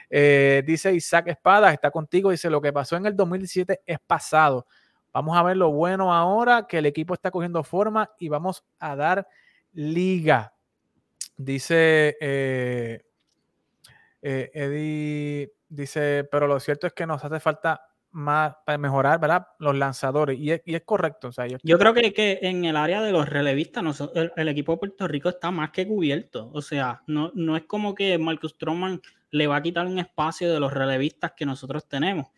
Eh, 0.09 0.62
dice 0.66 0.94
Isaac 0.94 1.28
Espada, 1.28 1.73
está 1.73 1.90
contigo, 1.90 2.30
dice, 2.30 2.49
lo 2.49 2.61
que 2.61 2.73
pasó 2.73 2.97
en 2.97 3.06
el 3.06 3.16
2017 3.16 3.83
es 3.85 3.99
pasado. 4.06 4.66
Vamos 5.14 5.37
a 5.37 5.42
ver 5.44 5.56
lo 5.56 5.71
bueno 5.71 6.12
ahora, 6.12 6.66
que 6.66 6.78
el 6.78 6.87
equipo 6.87 7.14
está 7.14 7.30
cogiendo 7.30 7.62
forma 7.62 8.11
y 8.18 8.28
vamos 8.28 8.64
a 8.80 8.97
dar 8.97 9.28
liga. 9.73 10.52
Dice 11.37 12.16
eh, 12.21 13.04
eh, 14.21 14.50
Eddie, 14.52 15.52
dice, 15.68 16.28
pero 16.30 16.49
lo 16.49 16.59
cierto 16.59 16.88
es 16.88 16.92
que 16.92 17.06
nos 17.06 17.25
hace 17.25 17.38
falta 17.38 17.80
más 18.11 18.56
para 18.66 18.78
mejorar, 18.78 19.21
¿verdad? 19.21 19.47
Los 19.61 19.76
lanzadores. 19.76 20.38
Y 20.38 20.50
es, 20.50 20.83
correcto. 20.85 21.30
yo, 21.62 21.78
creo 21.78 21.94
que, 21.94 22.12
que, 22.12 22.38
en 22.42 22.64
el 22.64 22.76
área 22.76 23.00
de 23.00 23.12
los 23.12 23.28
relevistas, 23.28 24.02
el, 24.37 24.49
equipo 24.49 24.73
de 24.73 24.78
Puerto 24.78 25.06
Rico 25.06 25.28
está 25.28 25.50
más 25.50 25.71
que 25.71 25.87
cubierto. 25.87 26.50
O 26.52 26.62
sea, 26.62 27.02
no, 27.06 27.30
no 27.35 27.56
es 27.56 27.64
como 27.64 27.94
que 27.94 28.18
Marcus 28.18 28.52
Stroman 28.52 29.00
le 29.30 29.47
va 29.47 29.56
a 29.56 29.62
quitar 29.62 29.87
un 29.87 29.99
espacio 29.99 30.52
de 30.52 30.61
los 30.61 30.73
relevistas 30.73 31.33
que 31.33 31.44
nosotros 31.44 31.88
tenemos. 31.88 32.28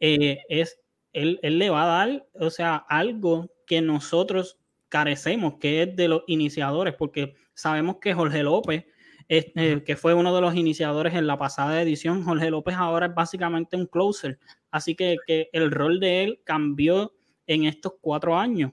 Eh, 0.00 0.38
es 0.48 0.80
él, 1.16 1.40
le 1.42 1.70
va 1.70 1.84
a 1.84 1.86
dar, 1.86 2.26
o 2.34 2.50
sea, 2.50 2.76
algo 2.76 3.50
que 3.66 3.80
nosotros 3.80 4.58
carecemos, 4.88 5.54
que 5.58 5.82
es 5.82 5.96
de 5.96 6.08
los 6.08 6.22
iniciadores, 6.26 6.94
porque 6.94 7.34
sabemos 7.54 7.96
que 8.00 8.12
Jorge 8.12 8.42
López, 8.42 8.84
eh, 9.28 9.82
que 9.84 9.96
fue 9.96 10.14
uno 10.14 10.34
de 10.34 10.40
los 10.42 10.54
iniciadores 10.54 11.14
en 11.14 11.26
la 11.26 11.38
pasada 11.38 11.80
edición, 11.82 12.22
Jorge 12.22 12.50
López 12.50 12.74
ahora 12.76 13.06
es 13.06 13.14
básicamente 13.14 13.76
un 13.76 13.86
closer, 13.86 14.38
así 14.70 14.94
que, 14.94 15.16
el 15.26 15.70
rol 15.70 15.98
de 16.00 16.24
él 16.24 16.40
cambió 16.44 17.14
en 17.46 17.64
estos 17.64 17.94
cuatro 18.00 18.36
años. 18.38 18.72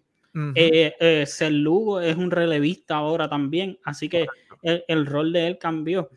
Eh, 0.55 0.93
eh, 0.99 1.51
Lugo 1.51 2.01
es 2.01 2.17
un 2.17 2.31
relevista 2.31 2.95
ahora 2.95 3.29
también, 3.29 3.79
así 3.85 4.09
que 4.09 4.25
el, 4.63 4.83
el, 4.87 5.05
rol 5.05 5.31
de 5.31 5.47
él 5.47 5.57
cambió. 5.59 6.09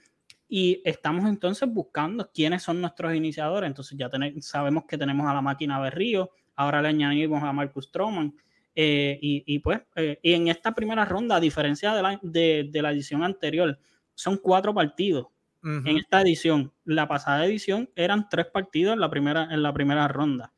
Y 0.49 0.81
estamos 0.85 1.29
entonces 1.29 1.69
buscando 1.69 2.31
quiénes 2.33 2.63
son 2.63 2.81
nuestros 2.81 3.15
iniciadores. 3.15 3.67
Entonces 3.67 3.99
ya 3.99 4.09
sabemos 4.41 4.85
que 4.85 4.97
tenemos 4.97 5.27
a 5.27 5.35
la 5.35 5.43
máquina 5.43 5.81
Berrío, 5.81 6.31
ahora 6.55 6.83
le 6.83 6.89
añadimos 6.89 7.43
a 7.43 7.53
Marcus 7.53 7.87
Stroman. 7.87 8.35
Eh, 8.79 9.19
y, 9.23 9.59
pues, 9.61 9.81
eh, 9.95 10.19
y 10.23 10.35
en 10.35 10.49
esta 10.49 10.75
primera 10.75 11.07
ronda, 11.07 11.37
a 11.37 11.41
diferencia 11.41 11.95
de 11.95 12.03
la, 12.03 12.21
de, 12.23 12.69
la 12.75 12.93
edición 12.93 13.25
anterior, 13.25 13.79
son 14.15 14.37
cuatro 14.37 14.75
partidos. 14.75 15.29
En 15.63 15.97
esta 15.97 16.21
edición, 16.21 16.73
la 16.85 17.09
pasada 17.09 17.45
edición 17.45 17.91
eran 17.97 18.29
tres 18.29 18.47
partidos 18.47 18.95
en 18.95 19.01
la 19.01 19.11
primera, 19.11 19.49
en 19.51 19.65
la 19.65 19.73
primera 19.73 20.07
ronda. 20.07 20.53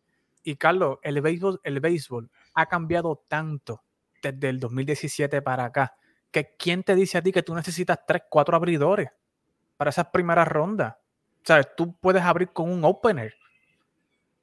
Y 0.44 0.56
Carlos, 0.56 0.98
el 1.02 1.22
béisbol, 1.22 1.60
el 1.64 1.80
béisbol 1.80 2.30
ha 2.52 2.66
cambiado 2.66 3.24
tanto 3.26 3.82
desde 4.20 4.48
el 4.50 4.60
2017 4.60 5.40
para 5.42 5.64
acá, 5.64 5.94
que 6.30 6.54
¿quién 6.58 6.82
te 6.82 6.94
dice 6.94 7.18
a 7.18 7.22
ti 7.22 7.32
que 7.32 7.42
tú 7.42 7.54
necesitas 7.54 8.00
tres, 8.06 8.22
cuatro 8.28 8.56
abridores? 8.56 9.08
Para 9.78 9.88
esas 9.88 10.08
primeras 10.08 10.46
rondas. 10.46 10.94
Sea, 11.42 11.62
tú 11.62 11.96
puedes 11.98 12.22
abrir 12.22 12.50
con 12.50 12.70
un 12.70 12.84
opener. 12.84 13.34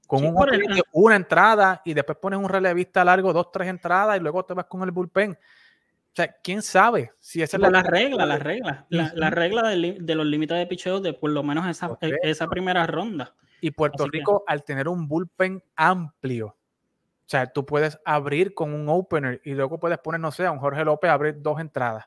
Con 0.07 0.25
un 0.25 0.35
opener 0.35 0.83
una 0.91 1.15
entrada 1.15 1.81
y 1.85 1.93
después 1.93 2.17
pones 2.17 2.39
un 2.39 2.49
relevista 2.49 3.03
largo, 3.05 3.31
dos, 3.31 3.51
tres 3.51 3.67
entradas 3.67 4.17
y 4.17 4.21
luego 4.21 4.43
te 4.43 4.55
vas 4.55 4.65
con 4.65 4.81
el 4.81 4.91
bullpen. 4.91 5.31
O 5.33 6.15
sea, 6.15 6.33
quién 6.41 6.61
sabe 6.61 7.11
si 7.19 7.41
esa 7.41 7.57
es 7.57 7.61
la, 7.61 7.83
regla, 7.83 8.25
la 8.25 8.37
regla, 8.37 8.85
la, 8.89 9.29
regla 9.29 9.69
de, 9.69 10.15
los 10.15 10.25
límites 10.25 10.57
de 10.57 10.65
picheo 10.65 11.01
de 11.01 11.13
por 11.13 11.29
lo 11.29 11.43
menos 11.43 11.67
esa, 11.67 11.97
e, 12.01 12.15
esa 12.23 12.47
primera 12.47 12.87
ronda. 12.87 13.35
Y 13.59 13.71
Puerto 13.71 14.07
Rico, 14.07 14.43
al 14.47 14.63
tener 14.63 14.87
un 14.87 15.07
bullpen 15.07 15.61
amplio, 15.75 16.47
o 16.47 17.27
sea, 17.27 17.47
tú 17.47 17.65
puedes 17.65 17.99
abrir 18.05 18.53
con 18.53 18.73
un 18.73 18.87
opener 18.87 19.41
y 19.43 19.55
luego 19.55 19.79
puedes 19.79 19.97
poner, 19.97 20.21
no 20.21 20.31
sé, 20.31 20.45
a 20.45 20.51
un 20.51 20.59
Jorge 20.59 20.85
López 20.85 21.09
abrir 21.09 21.41
dos 21.41 21.59
entradas. 21.59 22.05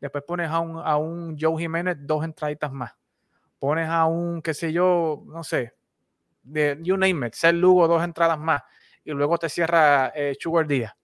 Después 0.00 0.24
pones 0.26 0.48
a 0.48 0.60
un, 0.60 0.78
a 0.78 0.96
un 0.96 1.36
Joe 1.38 1.60
Jiménez 1.60 1.96
dos 2.00 2.24
entraditas 2.24 2.72
más. 2.72 2.92
Pones 3.58 3.88
a 3.88 4.06
un, 4.06 4.40
qué 4.40 4.54
sé 4.54 4.72
yo, 4.72 5.22
no 5.26 5.44
sé, 5.44 5.74
de 6.42 6.78
you 6.82 6.96
name 6.96 7.26
it, 7.26 7.34
Ser 7.34 7.54
Lugo 7.54 7.86
dos 7.86 8.02
entradas 8.02 8.38
más. 8.38 8.62
Y 9.04 9.10
luego 9.12 9.38
te 9.38 9.48
cierra 9.48 10.12
eh, 10.14 10.34
Sugar 10.38 10.66
Díaz. 10.66 10.94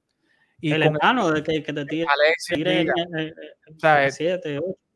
Y 0.61 0.73
el 0.73 0.83
enano 0.83 1.31
de 1.31 1.43
que, 1.43 1.61
te 1.61 1.85
tire, 1.85 2.87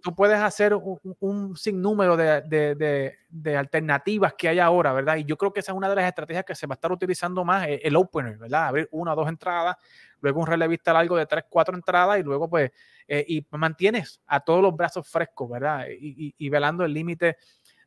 tú 0.00 0.14
puedes 0.14 0.38
hacer 0.38 0.74
un, 0.74 1.56
sinnúmero 1.56 2.16
de, 2.16 3.56
alternativas 3.56 4.34
que 4.34 4.48
hay 4.48 4.58
ahora, 4.58 4.92
¿verdad? 4.92 5.16
Y 5.16 5.24
yo 5.24 5.36
creo 5.36 5.52
que 5.52 5.60
esa 5.60 5.72
es 5.72 5.76
una 5.76 5.88
de 5.88 5.96
las 5.96 6.06
estrategias 6.06 6.44
que 6.44 6.54
se 6.54 6.66
va 6.66 6.74
a 6.74 6.76
estar 6.76 6.90
utilizando 6.90 7.44
más, 7.44 7.66
eh, 7.68 7.80
el 7.82 7.96
opener, 7.96 8.38
¿verdad? 8.38 8.68
Abrir 8.68 8.88
una 8.90 9.12
o 9.12 9.16
dos 9.16 9.28
entradas, 9.28 9.76
luego 10.20 10.40
un 10.40 10.46
relevista 10.46 10.92
largo 10.92 11.16
de 11.16 11.26
tres, 11.26 11.44
cuatro 11.48 11.74
entradas 11.74 12.18
y 12.18 12.22
luego 12.22 12.48
pues, 12.48 12.70
eh, 13.12 13.24
y 13.26 13.44
mantienes 13.50 14.20
a 14.28 14.38
todos 14.38 14.62
los 14.62 14.76
brazos 14.76 15.04
frescos, 15.08 15.50
¿verdad? 15.50 15.84
Y, 15.90 16.48
velando 16.48 16.84
el 16.84 16.94
límite 16.94 17.38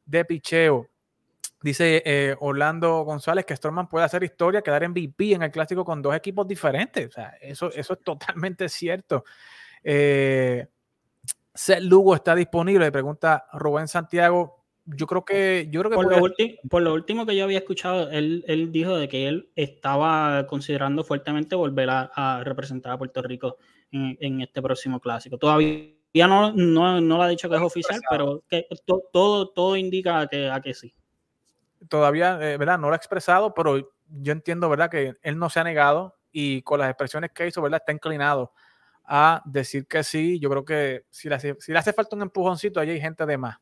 de 0.04 0.26
picheo. 0.26 0.90
Dice 1.62 2.04
eh, 2.06 2.36
Orlando 2.42 3.04
González 3.04 3.46
que 3.46 3.56
Storman 3.56 3.88
puede 3.88 4.04
hacer 4.04 4.22
historia, 4.26 4.62
quedar 4.62 4.84
en 4.84 4.92
MVP 4.92 5.32
en 5.32 5.44
el 5.44 5.52
clásico 5.52 5.86
con 5.86 6.02
dos 6.02 6.14
equipos 6.14 6.46
diferentes. 6.46 7.08
O 7.08 7.12
sea, 7.12 7.38
eso, 7.40 7.72
eso 7.72 7.94
es 7.94 8.02
totalmente 8.04 8.68
cierto. 8.68 9.24
Eh, 9.82 10.68
Lugo 11.80 12.16
está 12.16 12.36
disponible, 12.36 12.92
pregunta 12.92 13.46
Rubén 13.54 13.88
Santiago. 13.88 14.66
Yo 14.84 15.08
creo 15.08 15.24
que. 15.24 15.70
Yo 15.72 15.80
creo 15.80 15.92
que 15.92 16.58
por, 16.70 16.82
lo 16.82 16.94
último 16.94 17.26
que 17.26 17.38
yo 17.38 17.46
había 17.46 17.60
escuchado, 17.60 18.12
él, 18.12 18.44
él, 18.48 18.74
dijo 18.74 18.98
de 18.98 19.08
que 19.08 19.30
él 19.30 19.50
estaba 19.56 20.48
considerando 20.48 21.06
fuertemente 21.06 21.56
volver 21.56 21.90
a, 21.90 22.42
representar 22.44 22.92
a 22.92 22.98
Puerto 22.98 23.22
Rico 23.22 23.58
en, 23.94 24.42
este 24.42 24.62
próximo 24.62 25.00
clásico. 25.00 25.38
Todavía 25.38 26.28
no, 26.28 26.52
no, 26.54 27.00
no 27.00 27.18
lo 27.18 27.24
ha 27.24 27.28
dicho 27.28 27.50
que 27.50 27.56
es 27.56 27.62
oficial, 27.62 28.02
pero 28.10 28.44
que 28.50 28.68
todo, 29.12 29.50
todo 29.50 29.78
indica 29.78 30.28
que, 30.28 30.50
a 30.50 30.60
que 30.60 30.74
sí. 30.74 30.94
Todavía, 31.88 32.38
eh, 32.42 32.58
¿verdad? 32.58 32.80
No 32.80 32.88
lo 32.88 32.94
ha 32.94 32.98
expresado, 32.98 33.54
pero 33.54 33.78
yo 34.08 34.32
entiendo, 34.32 34.70
¿verdad? 34.70 34.90
Que 34.90 35.16
él 35.22 35.38
no 35.38 35.50
se 35.50 35.60
ha 35.60 35.64
negado 35.64 36.16
y 36.32 36.62
con 36.64 36.80
las 36.80 36.90
expresiones 36.90 37.32
que 37.32 37.48
hizo, 37.48 37.62
¿verdad? 37.62 37.82
Está 37.82 37.92
inclinado 37.92 38.52
a 39.06 39.42
decir 39.46 39.88
que 39.88 40.04
sí. 40.04 40.40
Yo 40.40 40.50
creo 40.50 40.66
que 40.66 41.06
si 41.10 41.30
le 41.30 41.36
hace, 41.36 41.56
si 41.60 41.72
le 41.72 41.80
hace 41.80 41.94
falta 41.94 42.16
un 42.16 42.24
empujoncito, 42.24 42.80
allí 42.80 42.92
hay 42.92 43.02
gente 43.02 43.26
de 43.26 43.38
más. 43.38 43.58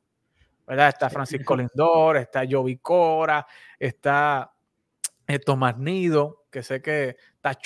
¿verdad? 0.66 0.90
Está 0.90 1.10
Francisco 1.10 1.56
Lindor, 1.56 2.18
está 2.18 2.44
Jovi 2.50 2.78
Cora, 2.78 3.46
está 3.78 4.54
eh, 5.28 5.40
Tomás 5.40 5.78
Nido, 5.78 6.41
que 6.52 6.62
sé 6.62 6.82
que 6.82 7.16
está 7.36 7.58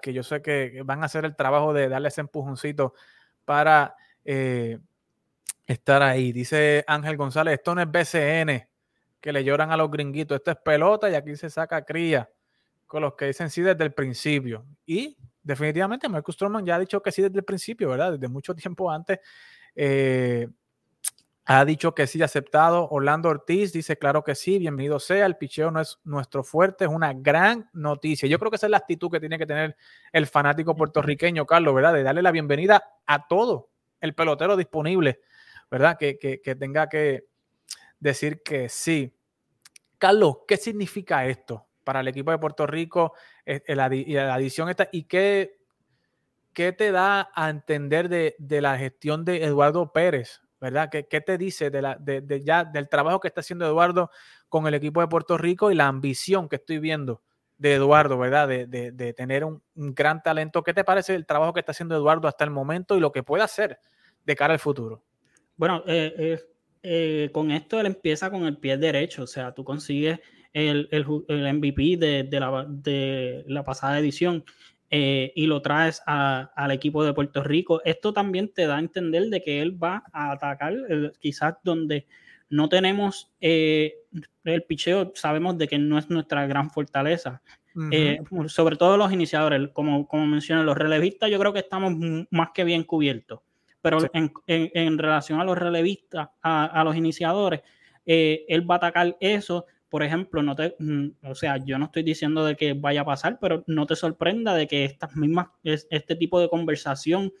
que 0.00 0.12
yo 0.12 0.22
sé 0.22 0.40
que 0.40 0.82
van 0.84 1.02
a 1.02 1.06
hacer 1.06 1.24
el 1.24 1.36
trabajo 1.36 1.74
de 1.74 1.88
darle 1.88 2.08
ese 2.08 2.22
empujoncito 2.22 2.94
para 3.44 3.96
eh, 4.24 4.78
estar 5.66 6.02
ahí. 6.02 6.32
Dice 6.32 6.84
Ángel 6.86 7.16
González, 7.16 7.54
esto 7.54 7.74
no 7.74 7.82
es 7.82 7.90
BCN, 7.90 8.68
que 9.20 9.32
le 9.32 9.44
lloran 9.44 9.72
a 9.72 9.76
los 9.76 9.90
gringuitos, 9.90 10.36
esto 10.36 10.52
es 10.52 10.56
pelota 10.58 11.10
y 11.10 11.14
aquí 11.14 11.36
se 11.36 11.50
saca 11.50 11.84
cría, 11.84 12.30
con 12.86 13.02
los 13.02 13.14
que 13.14 13.26
dicen 13.26 13.50
sí 13.50 13.62
desde 13.62 13.84
el 13.84 13.92
principio. 13.92 14.64
Y 14.86 15.16
definitivamente 15.42 16.08
Marcus 16.08 16.36
Stroman 16.36 16.64
ya 16.64 16.76
ha 16.76 16.78
dicho 16.78 17.02
que 17.02 17.12
sí 17.12 17.22
desde 17.22 17.38
el 17.38 17.44
principio, 17.44 17.90
¿verdad? 17.90 18.12
Desde 18.12 18.28
mucho 18.28 18.54
tiempo 18.54 18.90
antes. 18.90 19.18
Eh, 19.74 20.48
ha 21.46 21.64
dicho 21.64 21.94
que 21.94 22.06
sí, 22.06 22.22
aceptado. 22.22 22.88
Orlando 22.88 23.28
Ortiz 23.28 23.72
dice, 23.72 23.98
claro 23.98 24.24
que 24.24 24.34
sí, 24.34 24.58
bienvenido 24.58 24.98
sea. 24.98 25.26
El 25.26 25.36
picheo 25.36 25.70
no 25.70 25.80
es 25.80 25.98
nuestro 26.04 26.42
fuerte, 26.42 26.84
es 26.84 26.90
una 26.90 27.12
gran 27.12 27.68
noticia. 27.74 28.28
Yo 28.28 28.38
creo 28.38 28.50
que 28.50 28.56
esa 28.56 28.66
es 28.66 28.70
la 28.70 28.78
actitud 28.78 29.10
que 29.10 29.20
tiene 29.20 29.38
que 29.38 29.46
tener 29.46 29.76
el 30.12 30.26
fanático 30.26 30.74
puertorriqueño, 30.74 31.44
Carlos, 31.44 31.74
¿verdad? 31.74 31.92
De 31.92 32.02
darle 32.02 32.22
la 32.22 32.30
bienvenida 32.30 32.82
a 33.06 33.26
todo 33.28 33.68
el 34.00 34.14
pelotero 34.14 34.56
disponible, 34.56 35.20
¿verdad? 35.70 35.98
Que, 35.98 36.40
tenga 36.58 36.88
que 36.88 37.26
decir 38.00 38.42
que 38.42 38.70
sí. 38.70 39.14
Carlos, 39.98 40.38
¿qué 40.48 40.56
significa 40.56 41.26
esto 41.26 41.66
para 41.84 42.00
el 42.00 42.08
equipo 42.08 42.30
de 42.30 42.38
Puerto 42.38 42.66
Rico 42.66 43.12
eh, 43.44 43.62
la, 43.68 43.90
la 43.90 44.34
adición 44.34 44.70
esta? 44.70 44.88
¿Y 44.92 45.04
qué, 45.04 45.58
qué 46.54 46.72
te 46.72 46.90
da 46.90 47.30
a 47.34 47.50
entender 47.50 48.08
de, 48.08 48.34
de 48.38 48.62
la 48.62 48.78
gestión 48.78 49.26
de 49.26 49.44
Eduardo 49.44 49.92
Pérez? 49.92 50.43
¿Verdad? 50.64 50.88
¿Qué, 50.88 51.20
te 51.20 51.36
dice 51.36 51.68
de 51.68 51.82
la, 51.82 51.96
de, 51.96 52.42
ya, 52.42 52.64
del 52.64 52.88
trabajo 52.88 53.20
que 53.20 53.28
está 53.28 53.42
haciendo 53.42 53.66
Eduardo 53.66 54.10
con 54.48 54.66
el 54.66 54.72
equipo 54.72 55.02
de 55.02 55.08
Puerto 55.08 55.36
Rico 55.36 55.70
y 55.70 55.74
la 55.74 55.88
ambición 55.88 56.48
que 56.48 56.56
estoy 56.56 56.78
viendo 56.78 57.20
de 57.58 57.74
Eduardo, 57.74 58.16
¿verdad? 58.16 58.48
De, 58.48 59.14
tener 59.14 59.44
un, 59.44 59.62
gran 59.74 60.22
talento. 60.22 60.62
¿Qué 60.62 60.72
te 60.72 60.82
parece 60.82 61.14
el 61.14 61.26
trabajo 61.26 61.52
que 61.52 61.60
está 61.60 61.72
haciendo 61.72 61.94
Eduardo 61.94 62.28
hasta 62.28 62.44
el 62.44 62.50
momento 62.50 62.96
y 62.96 63.00
lo 63.00 63.12
que 63.12 63.22
puede 63.22 63.44
hacer 63.44 63.78
de 64.24 64.34
cara 64.34 64.54
al 64.54 64.58
futuro? 64.58 65.04
Bueno, 65.58 65.84
eh, 65.86 66.40
eh, 66.82 67.28
con 67.30 67.50
esto 67.50 67.78
él 67.78 67.84
empieza 67.84 68.30
con 68.30 68.46
el 68.46 68.56
pie 68.56 68.78
derecho, 68.78 69.24
o 69.24 69.26
sea, 69.26 69.52
tú 69.52 69.64
consigues 69.64 70.18
el, 70.54 70.88
el, 70.90 71.54
MVP 71.54 71.98
de, 71.98 72.26
la, 72.40 72.64
de 72.66 73.44
la 73.48 73.64
pasada 73.64 73.98
edición 73.98 74.44
eh, 74.96 75.32
y 75.34 75.46
lo 75.46 75.60
traes 75.60 76.00
al 76.06 76.70
equipo 76.70 77.02
de 77.02 77.12
Puerto 77.12 77.42
Rico, 77.42 77.82
esto 77.84 78.12
también 78.12 78.52
te 78.54 78.64
da 78.68 78.76
a 78.76 78.78
entender 78.78 79.24
de 79.24 79.42
que 79.42 79.60
él 79.60 79.82
va 79.82 80.04
a 80.12 80.30
atacar 80.30 80.72
quizás 81.18 81.56
donde 81.64 82.06
no 82.48 82.68
tenemos 82.68 83.34
eh, 83.40 83.92
el 84.44 84.62
picheo, 84.62 85.10
sabemos 85.16 85.58
de 85.58 85.66
que 85.66 85.78
no 85.78 85.98
es 85.98 86.08
nuestra 86.10 86.46
gran 86.46 86.70
fortaleza. 86.70 87.42
Eh, 87.90 88.20
sobre 88.46 88.76
todo 88.76 88.96
los 88.96 89.12
iniciadores, 89.12 89.70
como, 89.72 90.06
como 90.06 90.26
mencioné, 90.26 90.62
los 90.62 90.78
relevistas, 90.78 91.28
yo 91.28 91.40
creo 91.40 91.52
que 91.52 91.58
estamos 91.58 91.92
más 92.30 92.50
que 92.54 92.62
bien 92.62 92.84
cubiertos. 92.84 93.40
Pero 93.82 93.98
en, 94.12 94.98
relación 94.98 95.40
a 95.40 95.44
los 95.44 95.58
relevistas, 95.58 96.28
a, 96.40 96.66
a 96.66 96.84
los 96.84 96.94
iniciadores, 96.94 97.62
él 98.06 98.70
va 98.70 98.76
a 98.76 98.78
atacar 98.78 99.16
eso 99.18 99.66
por 99.94 100.02
ejemplo, 100.02 100.42
no 100.42 100.56
te, 100.56 100.74
mm, 100.80 101.10
o 101.22 101.36
sea, 101.36 101.64
yo 101.64 101.78
no 101.78 101.84
estoy 101.84 102.02
diciendo 102.02 102.44
de 102.44 102.56
que 102.56 102.72
vaya 102.72 103.02
a 103.02 103.04
pasar, 103.04 103.38
pero 103.40 103.62
no 103.68 103.86
te 103.86 103.94
sorprenda 103.94 104.52
de 104.52 104.66
que 104.66 104.84
estas 104.84 105.14
mismas, 105.14 105.46
este 105.62 106.16
tipo 106.16 106.40
de 106.40 106.48
conversación 106.48 107.32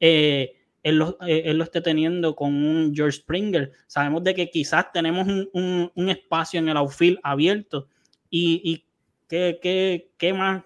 eh, 0.00 0.56
él, 0.82 0.96
lo, 0.96 1.16
eh, 1.24 1.42
él, 1.44 1.58
lo, 1.58 1.62
esté 1.62 1.80
teniendo 1.80 2.34
con 2.34 2.52
un 2.52 2.92
George 2.92 3.18
Springer. 3.18 3.70
Sabemos 3.86 4.24
de 4.24 4.34
que 4.34 4.50
quizás 4.50 4.90
tenemos 4.92 5.28
un, 5.28 5.92
un, 5.94 6.08
espacio 6.08 6.58
en 6.58 6.68
el 6.68 6.78
outfield 6.78 7.20
abierto 7.22 7.86
y, 8.28 8.60
y 8.64 8.84
qué, 9.28 9.60
qué, 9.62 10.10
qué, 10.18 10.32
más, 10.32 10.64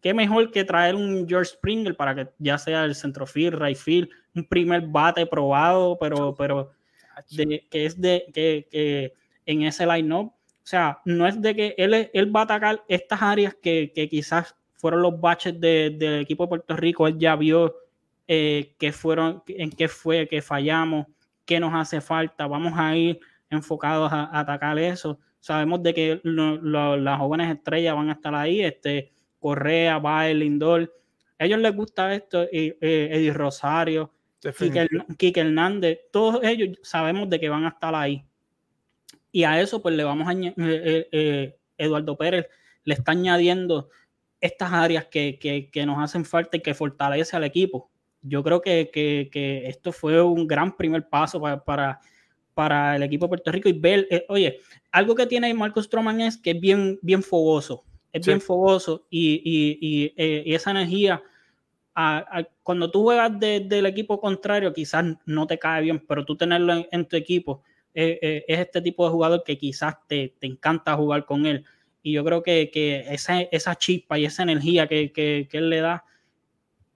qué 0.00 0.14
mejor 0.14 0.50
que 0.50 0.64
traer 0.64 0.94
un 0.94 1.28
George 1.28 1.50
Springer 1.50 1.94
para 1.94 2.14
que 2.14 2.30
ya 2.38 2.56
sea 2.56 2.86
el 2.86 2.94
centrofield, 2.94 3.60
right 3.60 3.76
field, 3.76 4.08
un 4.34 4.44
primer 4.48 4.80
bate 4.80 5.26
probado, 5.26 5.98
pero, 6.00 6.34
pero 6.34 6.72
de, 7.32 7.66
que 7.68 7.84
es 7.84 8.00
de 8.00 8.24
que, 8.32 8.66
que 8.70 9.12
en 9.44 9.60
ese 9.60 9.84
line-up 9.84 10.32
o 10.66 10.68
sea, 10.68 11.00
no 11.04 11.28
es 11.28 11.40
de 11.40 11.54
que 11.54 11.74
él, 11.78 12.10
él 12.12 12.34
va 12.34 12.40
a 12.40 12.42
atacar 12.42 12.82
estas 12.88 13.22
áreas 13.22 13.54
que, 13.54 13.92
quizás 14.10 14.56
fueron 14.74 15.00
los 15.00 15.20
baches 15.20 15.60
del 15.60 16.22
equipo 16.22 16.42
de 16.42 16.48
Puerto 16.48 16.76
Rico. 16.76 17.06
Él 17.06 17.16
ya 17.20 17.36
vio 17.36 17.76
eh, 18.26 18.74
qué 18.76 18.90
fueron, 18.90 19.44
en 19.46 19.70
qué 19.70 19.86
fue 19.86 20.26
que 20.26 20.42
fallamos, 20.42 21.06
qué 21.44 21.60
nos 21.60 21.72
hace 21.72 22.00
falta. 22.00 22.48
Vamos 22.48 22.72
a 22.76 22.96
ir 22.96 23.20
enfocados 23.48 24.12
a, 24.12 24.36
atacar 24.36 24.76
eso. 24.80 25.20
Sabemos 25.38 25.84
de 25.84 25.94
que 25.94 26.20
las 26.24 27.18
jóvenes 27.20 27.54
estrellas 27.54 27.94
van 27.94 28.08
a 28.08 28.14
estar 28.14 28.34
ahí, 28.34 28.60
este, 28.60 29.12
Correa, 29.38 30.00
Bael, 30.00 30.40
Lindor. 30.40 30.92
A 31.38 31.44
ellos 31.44 31.60
les 31.60 31.76
gusta 31.76 32.12
esto, 32.12 32.42
eh, 32.50 32.76
Eddie 32.80 33.32
Rosario, 33.32 34.12
Kike 35.16 35.40
Hernández, 35.40 36.00
todos 36.10 36.42
ellos 36.42 36.76
sabemos 36.82 37.30
de 37.30 37.38
que 37.38 37.48
van 37.48 37.66
a 37.66 37.68
estar 37.68 37.94
ahí. 37.94 38.26
Y 39.36 39.44
a 39.44 39.60
eso, 39.60 39.82
pues 39.82 39.94
le 39.94 40.02
vamos 40.02 40.26
a 40.28 40.32
eh, 40.32 40.54
eh, 40.56 41.08
eh, 41.12 41.58
Eduardo 41.76 42.16
Pérez 42.16 42.46
le 42.84 42.94
está 42.94 43.12
añadiendo 43.12 43.90
estas 44.40 44.72
áreas 44.72 45.08
que, 45.10 45.70
nos 45.84 45.98
hacen 46.02 46.24
falta 46.24 46.56
y 46.56 46.60
que 46.60 46.72
fortalece 46.72 47.36
al 47.36 47.44
equipo. 47.44 47.90
Yo 48.22 48.42
creo 48.42 48.62
que, 48.62 48.88
esto 49.66 49.92
fue 49.92 50.22
un 50.22 50.46
gran 50.46 50.74
primer 50.74 51.06
paso 51.10 51.38
para, 51.38 52.00
para, 52.54 52.96
el 52.96 53.02
equipo 53.02 53.26
de 53.26 53.28
Puerto 53.28 53.52
Rico 53.52 53.68
y 53.68 53.74
ver, 53.74 54.08
oye, 54.30 54.58
algo 54.90 55.14
que 55.14 55.26
tiene 55.26 55.52
Marcos 55.52 55.84
Stroman 55.84 56.22
es 56.22 56.38
que 56.38 56.52
es 56.52 56.58
bien, 56.58 56.98
bien 57.02 57.22
fogoso, 57.22 57.84
es 58.14 58.26
bien 58.26 58.40
fogoso 58.40 59.06
y, 59.10 60.14
esa 60.16 60.70
energía, 60.70 61.22
cuando 62.62 62.90
tú 62.90 63.02
juegas 63.02 63.38
del 63.38 63.84
equipo 63.84 64.18
contrario, 64.18 64.72
quizás 64.72 65.04
no 65.26 65.46
te 65.46 65.58
cae 65.58 65.82
bien, 65.82 66.02
pero 66.08 66.24
tú 66.24 66.38
tenerlo 66.38 66.86
en 66.90 67.04
tu 67.04 67.16
equipo 67.16 67.62
eh, 67.98 68.18
eh, 68.20 68.44
es 68.46 68.58
este 68.58 68.82
tipo 68.82 69.06
de 69.06 69.10
jugador 69.10 69.42
que 69.42 69.56
quizás 69.56 69.96
te, 70.06 70.34
encanta 70.42 70.94
jugar 70.96 71.24
con 71.24 71.46
él. 71.46 71.64
Y 72.02 72.12
yo 72.12 72.24
creo 72.24 72.42
que, 72.42 72.70
esa, 73.08 73.40
esa, 73.40 73.74
chispa 73.74 74.18
y 74.18 74.26
esa 74.26 74.42
energía 74.42 74.86
que, 74.86 75.48
él 75.50 75.70
le 75.70 75.80
da, 75.80 76.04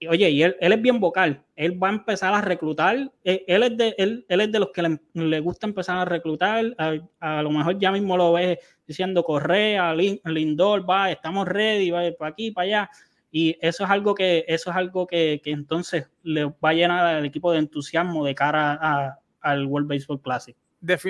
oye, 0.07 0.29
y 0.29 0.43
él, 0.43 0.55
es 0.59 0.81
bien 0.81 0.99
vocal, 0.99 1.43
él 1.55 1.81
va 1.81 1.89
a 1.89 1.93
empezar 1.93 2.35
a 2.35 2.41
reclutar, 2.41 3.11
eh, 3.23 3.43
él, 3.47 3.63
es, 3.63 3.77
de, 3.77 3.95
él, 3.97 4.25
es 4.29 4.51
de 4.51 4.59
los 4.59 4.69
que 4.69 4.99
le, 5.13 5.39
gusta 5.39 5.65
empezar 5.65 5.97
a 5.97 6.05
reclutar, 6.05 6.75
a, 7.19 7.41
lo 7.41 7.49
mejor 7.49 7.79
ya 7.79 7.91
mismo 7.91 8.15
lo 8.15 8.33
ves 8.33 8.59
diciendo 8.85 9.23
Correa, 9.23 9.95
Lindor, 9.95 10.87
va, 10.87 11.09
estamos 11.09 11.47
ready, 11.47 11.89
va 11.89 12.03
para 12.17 12.29
aquí, 12.29 12.51
para 12.51 12.65
allá, 12.65 12.89
y 13.31 13.57
eso 13.59 13.85
es 13.85 13.89
algo 13.89 14.13
que, 14.13 14.45
eso 14.47 14.69
es 14.69 14.75
algo 14.75 15.07
que, 15.07 15.41
entonces 15.45 16.11
le 16.21 16.45
va 16.45 16.69
a 16.69 16.73
llenar 16.73 17.05
al 17.07 17.25
equipo 17.25 17.51
de 17.51 17.57
entusiasmo 17.57 18.23
de 18.23 18.35
cara 18.35 19.17
al 19.41 19.65
World 19.65 19.89
Baseball 19.89 20.21
Classic 20.21 20.55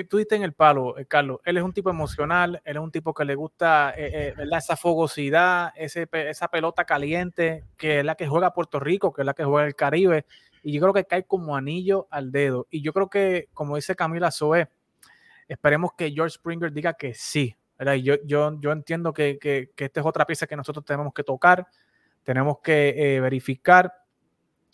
tú 0.08 0.18
diste 0.18 0.36
en 0.36 0.42
el 0.42 0.52
palo, 0.52 0.98
eh, 0.98 1.06
Carlos. 1.06 1.40
Él 1.44 1.56
es 1.56 1.62
un 1.62 1.72
tipo 1.72 1.90
emocional, 1.90 2.60
él 2.64 2.76
es 2.76 2.82
un 2.82 2.90
tipo 2.90 3.14
que 3.14 3.24
le 3.24 3.34
gusta 3.34 3.94
eh, 3.96 4.34
eh, 4.38 4.44
esa 4.56 4.76
fogosidad, 4.76 5.72
esa 5.76 6.48
pelota 6.48 6.84
caliente, 6.84 7.64
que 7.76 8.00
es 8.00 8.04
la 8.04 8.14
que 8.14 8.28
juega 8.28 8.52
Puerto 8.52 8.78
Rico, 8.80 9.12
que 9.12 9.22
es 9.22 9.26
la 9.26 9.34
que 9.34 9.44
juega 9.44 9.66
el 9.66 9.74
Caribe. 9.74 10.26
Y 10.62 10.72
yo 10.72 10.80
creo 10.82 10.92
que 10.92 11.04
cae 11.04 11.24
como 11.24 11.56
anillo 11.56 12.06
al 12.10 12.30
dedo. 12.30 12.66
Y 12.70 12.82
yo 12.82 12.92
creo 12.92 13.08
que, 13.08 13.48
como 13.52 13.76
dice 13.76 13.96
Camila 13.96 14.30
Zoe, 14.30 14.68
esperemos 15.48 15.92
que 15.96 16.10
George 16.12 16.34
Springer 16.34 16.72
diga 16.72 16.94
que 16.94 17.14
sí. 17.14 17.56
Y 17.80 18.02
yo, 18.02 18.14
yo, 18.24 18.60
yo 18.60 18.70
entiendo 18.70 19.12
que, 19.12 19.38
que, 19.38 19.70
que, 19.74 19.86
esta 19.86 20.00
es 20.00 20.06
otra 20.06 20.24
pieza 20.24 20.46
que 20.46 20.54
nosotros 20.54 20.84
tenemos 20.84 21.12
que 21.12 21.24
tocar, 21.24 21.66
tenemos 22.22 22.60
que 22.60 23.18
verificar 23.20 23.92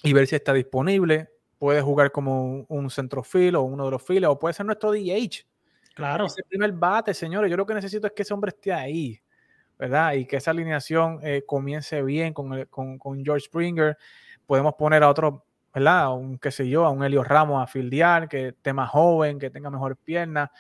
y 0.02 0.12
ver 0.12 0.26
si 0.26 0.36
está 0.36 0.52
disponible 0.52 1.30
puede 1.58 1.82
jugar 1.82 2.12
como 2.12 2.64
un, 2.68 2.90
centrofil 2.90 3.56
o 3.56 3.62
uno 3.62 3.84
de 3.86 3.90
los 3.90 4.02
files, 4.02 4.28
o 4.28 4.38
puede 4.38 4.54
ser 4.54 4.64
nuestro 4.64 4.92
DH. 4.92 5.44
Claro. 5.94 6.26
Ese 6.26 6.42
primer 6.44 6.72
bate, 6.72 7.12
señores, 7.12 7.50
yo 7.50 7.56
lo 7.56 7.66
que 7.66 7.74
necesito 7.74 8.06
es 8.06 8.12
que 8.12 8.22
ese 8.22 8.32
hombre 8.32 8.50
esté 8.50 8.72
ahí, 8.72 9.20
¿verdad? 9.76 10.12
Y 10.12 10.26
que 10.26 10.36
esa 10.36 10.52
alineación 10.52 11.18
eh, 11.22 11.42
comience 11.44 12.02
bien 12.02 12.32
con, 12.32 12.64
con, 12.66 13.24
George 13.24 13.46
Springer. 13.46 13.98
Podemos 14.46 14.74
poner 14.74 15.02
a 15.02 15.08
otro, 15.08 15.44
¿verdad? 15.74 16.14
Un, 16.14 16.38
qué 16.38 16.52
sé 16.52 16.68
yo, 16.68 16.84
a 16.86 16.90
un 16.90 17.02
Helio 17.02 17.24
Ramos 17.24 17.60
a 17.62 17.66
fildear, 17.66 18.28
que 18.28 18.48
esté 18.48 18.72
más 18.72 18.90
joven, 18.90 19.40
que 19.40 19.50
tenga 19.50 19.70
mejores 19.70 19.98
piernas. 20.04 20.50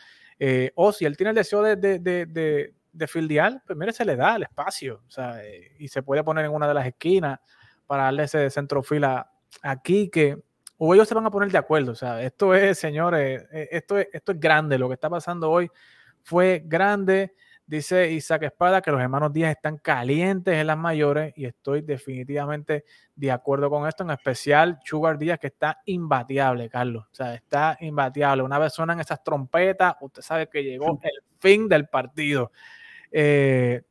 Eh, 0.40 0.72
o 0.74 0.92
si 0.92 1.04
él 1.04 1.16
tiene 1.16 1.30
el 1.30 1.36
deseo 1.36 1.62
de, 1.62 1.76
de, 1.76 1.98
de, 1.98 2.74
de, 2.92 3.06
fildear, 3.06 3.62
pues 3.64 3.78
mire, 3.78 3.92
se 3.92 4.04
le 4.04 4.16
da 4.16 4.36
el 4.36 4.44
espacio, 4.44 5.02
o 5.06 5.10
sea, 5.10 5.42
eh, 5.44 5.72
y 5.78 5.88
se 5.88 6.02
puede 6.02 6.22
poner 6.22 6.44
en 6.44 6.52
una 6.52 6.68
de 6.68 6.74
las 6.74 6.86
esquinas 6.86 7.40
para 7.86 8.04
darle 8.04 8.24
ese 8.24 8.48
centrofil 8.50 9.02
a, 9.04 9.32
aquí 9.62 10.08
que 10.10 10.38
o 10.78 10.94
ellos 10.94 11.08
se 11.08 11.14
van 11.14 11.26
a 11.26 11.30
poner 11.30 11.50
de 11.50 11.58
acuerdo. 11.58 11.92
O 11.92 11.96
sea, 11.96 12.22
esto 12.22 12.54
es, 12.54 12.78
señores, 12.78 13.44
eh, 13.52 13.68
esto 13.72 13.98
es, 13.98 14.08
esto 14.12 14.32
es 14.32 14.40
grande. 14.40 14.78
Lo 14.78 14.88
que 14.88 14.94
está 14.94 15.10
pasando 15.10 15.50
hoy 15.50 15.68
fue 16.22 16.62
grande. 16.64 17.34
Dice 17.66 18.10
Isaac 18.10 18.44
Espada 18.44 18.80
que 18.80 18.90
los 18.90 18.98
hermanos 18.98 19.30
Díaz 19.30 19.50
están 19.50 19.76
calientes 19.76 20.54
en 20.54 20.66
las 20.66 20.78
mayores 20.78 21.34
y 21.36 21.44
estoy 21.44 21.82
definitivamente 21.82 22.86
de 23.14 23.30
acuerdo 23.30 23.68
con 23.68 23.86
esto, 23.86 24.04
en 24.04 24.10
especial 24.10 24.78
Sugar 24.82 25.18
Díaz 25.18 25.38
que 25.38 25.48
está 25.48 25.82
imbateable, 25.84 26.70
Carlos. 26.70 27.04
O 27.12 27.14
sea, 27.14 27.34
está 27.34 27.76
imbateable. 27.80 28.42
Una 28.42 28.58
vez 28.58 28.72
suenan 28.72 29.00
esas 29.00 29.22
trompetas, 29.22 29.96
usted 30.00 30.22
sabe 30.22 30.48
que 30.48 30.64
llegó 30.64 30.98
el 31.02 31.10
fin 31.40 31.68
del 31.68 31.88
partido. 31.88 32.52
Eh, 33.12 33.82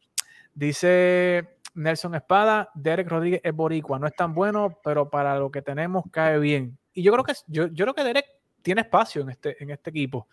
dice 0.58 1.60
Nelson 1.76 2.16
Espada, 2.16 2.72
Derek 2.74 3.08
Rodríguez 3.08 3.42
es 3.44 3.54
boricua, 3.54 4.00
no 4.00 4.08
es 4.08 4.16
tan 4.16 4.34
bueno, 4.34 4.80
pero 4.84 5.10
para 5.10 5.38
lo 5.38 5.52
que 5.52 5.62
tenemos 5.62 6.06
cae 6.12 6.40
bien. 6.40 6.78
Y 6.94 7.04
yo 7.04 7.12
creo 7.12 7.24
que 7.24 7.34
yo, 7.48 7.68
yo 7.68 7.86
creo 7.86 7.94
que 7.94 8.04
Derek 8.04 8.26
tiene 8.64 8.82
espacio 8.82 9.22
en 9.22 9.30
este, 9.30 9.62
en 9.64 9.70
este 9.70 9.92
equipo 9.92 10.28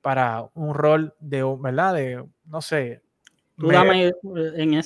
para 0.00 0.48
un 0.54 0.74
rol 0.74 1.14
de, 1.18 1.42
¿verdad? 1.58 1.94
De, 1.94 2.24
no 2.46 2.62
sé. 2.62 3.02
Tú 3.56 3.68
dame, 3.68 4.12
en 4.56 4.80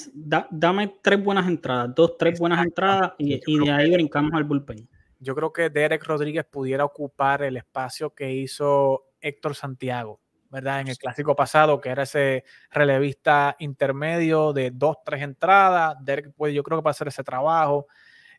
dame 0.50 0.94
tres 1.02 1.22
buenas 1.22 1.46
entradas, 1.46 1.94
dos, 1.94 2.16
tres 2.18 2.38
buenas 2.38 2.64
entradas 2.64 3.12
y, 3.18 3.40
y 3.46 3.58
de 3.64 3.70
ahí 3.70 3.90
brincamos 3.90 4.32
al 4.34 4.44
bullpen. 4.44 4.88
Yo 5.20 5.34
creo 5.34 5.52
que 5.52 5.70
Derek 5.70 6.04
Rodríguez 6.04 6.44
pudiera 6.44 6.84
ocupar 6.84 7.42
el 7.42 7.56
espacio 7.56 8.14
que 8.14 8.32
hizo 8.32 9.06
Héctor 9.20 9.54
Santiago, 9.54 10.20
¿verdad? 10.50 10.80
En 10.80 10.88
el 10.88 10.98
clásico 10.98 11.36
pasado, 11.36 11.80
que 11.80 11.90
era 11.90 12.04
ese 12.04 12.44
relevista 12.70 13.56
intermedio 13.58 14.52
de 14.52 14.70
dos, 14.70 14.96
tres 15.04 15.22
entradas. 15.22 15.96
Derek 16.00 16.32
puede, 16.32 16.54
yo 16.54 16.62
creo 16.62 16.78
que 16.78 16.82
puede 16.82 16.92
hacer 16.92 17.08
ese 17.08 17.24
trabajo. 17.24 17.86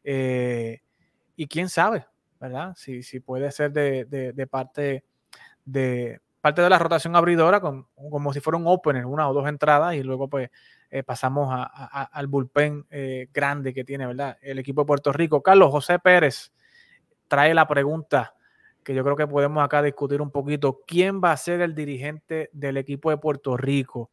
Eh, 0.04 0.82
y 1.36 1.48
quién 1.48 1.70
sabe, 1.70 2.06
¿verdad? 2.40 2.74
Si, 2.76 3.04
si 3.04 3.20
puede 3.20 3.52
ser 3.52 3.72
de, 3.72 4.06
de 4.06 4.48
parte 4.48 5.04
de, 5.66 6.20
parte 6.42 6.62
de 6.62 6.70
la 6.70 6.80
rotación 6.80 7.16
abridora 7.16 7.60
como 7.60 8.34
si 8.34 8.40
fuera 8.40 8.58
un 8.58 8.68
opener, 8.68 9.06
una 9.06 9.30
o 9.30 9.34
dos 9.34 9.48
entradas 9.48 9.96
y 9.96 10.04
luego 10.04 10.28
pues 10.30 10.50
eh, 10.90 11.04
pasamos 11.04 11.50
al 11.52 12.28
bullpen 12.28 12.86
eh, 12.90 13.28
grande 13.32 13.74
que 13.74 13.84
tiene, 13.84 14.08
¿verdad? 14.08 14.38
El 14.42 14.60
equipo 14.60 14.82
de 14.82 14.88
Puerto 14.88 15.12
Rico. 15.14 15.42
Carlos 15.42 15.72
José 15.72 16.00
Pérez 16.00 16.52
trae 17.28 17.54
la 17.54 17.68
pregunta 17.68 18.34
que 18.90 18.96
yo 18.96 19.04
creo 19.04 19.16
que 19.16 19.28
podemos 19.28 19.64
acá 19.64 19.84
discutir 19.84 20.20
un 20.20 20.32
poquito. 20.32 20.82
¿Quién 20.88 21.22
va 21.24 21.32
a 21.32 21.38
ser 21.38 21.62
el 21.62 21.76
dirigente 21.76 22.50
del 22.54 22.78
equipo 22.78 23.12
de 23.12 23.18
Puerto 23.18 23.56
Rico? 23.56 24.10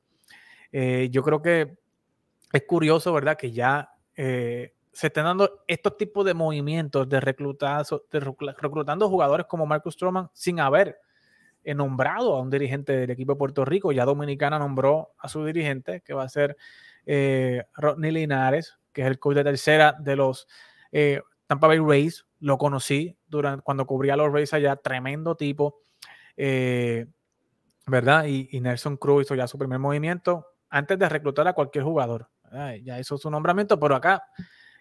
Eh, 0.70 1.08
yo 1.10 1.22
creo 1.22 1.40
que 1.40 1.78
es 2.52 2.62
curioso, 2.66 3.10
¿verdad? 3.14 3.38
Que 3.38 3.52
ya 3.52 3.90
se 4.14 4.72
estén 4.92 5.24
dando 5.24 5.62
estos 5.66 5.96
tipos 5.96 6.26
de 6.26 6.34
movimientos 6.34 7.08
de, 7.08 7.16
de 7.16 8.20
reclutando 8.20 9.08
jugadores 9.08 9.46
como 9.46 9.64
Marcus 9.64 9.94
Stroman 9.94 10.28
sin 10.34 10.60
haber 10.60 10.98
nombrado 11.64 12.36
a 12.36 12.42
un 12.42 12.50
dirigente 12.50 12.92
del 12.92 13.10
equipo 13.10 13.32
de 13.32 13.38
Puerto 13.38 13.64
Rico. 13.64 13.92
Ya 13.92 14.04
Dominicana 14.04 14.58
nombró 14.58 15.14
a 15.16 15.28
su 15.30 15.42
dirigente, 15.42 16.02
que 16.02 16.12
va 16.12 16.24
a 16.24 16.28
ser 16.28 16.58
eh, 17.06 17.64
Rodney 17.74 18.10
Linares, 18.10 18.78
que 18.92 19.00
es 19.00 19.06
el 19.06 19.18
coach 19.18 19.36
de 19.36 19.44
tercera 19.44 19.96
de 19.98 20.16
los 20.16 20.46
eh, 20.92 21.22
Tampa 21.46 21.66
Bay 21.66 21.78
Rays. 21.78 22.25
Lo 22.40 22.58
conocí 22.58 23.16
durante, 23.26 23.62
cuando 23.62 23.86
cubría 23.86 24.16
los 24.16 24.32
Rays 24.32 24.52
allá, 24.52 24.76
tremendo 24.76 25.36
tipo, 25.36 25.80
eh, 26.36 27.06
¿verdad? 27.86 28.26
Y, 28.26 28.60
Nelson 28.60 28.96
Cruz 28.96 29.26
hizo 29.26 29.34
ya 29.34 29.46
su 29.46 29.58
primer 29.58 29.78
movimiento 29.78 30.46
antes 30.68 30.98
de 30.98 31.08
reclutar 31.08 31.46
a 31.48 31.52
cualquier 31.52 31.84
jugador. 31.84 32.28
Ya 32.82 32.98
hizo 32.98 33.18
su 33.18 33.30
nombramiento, 33.30 33.78
pero 33.78 33.96
acá 33.96 34.22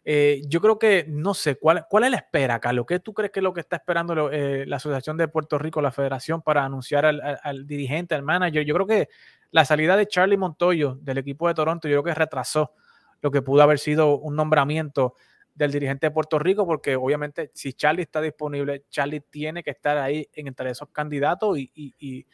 eh, 0.08 0.44
yo 0.48 0.62
creo 0.62 0.78
que, 0.78 1.04
no 1.10 1.34
sé, 1.34 1.56
¿cuál, 1.56 1.88
¿cuál 1.90 2.04
es 2.04 2.12
la 2.12 2.18
espera, 2.18 2.60
Carlos? 2.60 2.86
¿Qué 2.88 3.00
tú 3.00 3.12
crees 3.12 3.32
que 3.32 3.40
es 3.40 3.44
lo 3.44 3.54
que 3.54 3.62
está 3.62 3.78
esperando 3.78 4.30
eh, 4.32 4.64
la 4.68 4.76
Asociación 4.76 5.18
de 5.18 5.28
Puerto 5.28 5.58
Rico, 5.58 5.82
la 5.82 5.92
Federación, 5.92 6.44
para 6.44 6.64
anunciar 6.64 7.08
al, 7.08 7.66
dirigente, 7.66 8.14
al 8.14 8.22
manager? 8.22 8.64
Yo 8.64 8.76
creo 8.76 8.86
que 8.86 9.10
la 9.50 9.66
salida 9.66 9.98
de 9.98 10.08
Charlie 10.08 10.38
Montoyo 10.38 11.00
del 11.02 11.18
equipo 11.18 11.48
de 11.48 11.56
Toronto, 11.56 11.88
yo 11.88 12.04
creo 12.04 12.14
que 12.14 12.20
retrasó 12.20 12.74
lo 13.22 13.32
que 13.32 13.42
pudo 13.42 13.64
haber 13.64 13.80
sido 13.80 14.20
un 14.20 14.36
nombramiento 14.36 15.16
del 15.56 15.72
dirigente 15.72 16.08
de 16.08 16.12
Puerto 16.12 16.38
Rico, 16.38 16.66
porque 16.66 16.96
obviamente 16.96 17.50
si 17.54 17.74
Charlie 17.74 18.04
está 18.04 18.22
disponible, 18.22 18.84
Charlie 18.90 19.22
tiene 19.22 19.64
que 19.64 19.72
estar 19.72 19.98
ahí 19.98 20.28
entre 20.34 20.70
esos 20.70 20.90
candidatos 20.90 21.58
y 21.58 22.26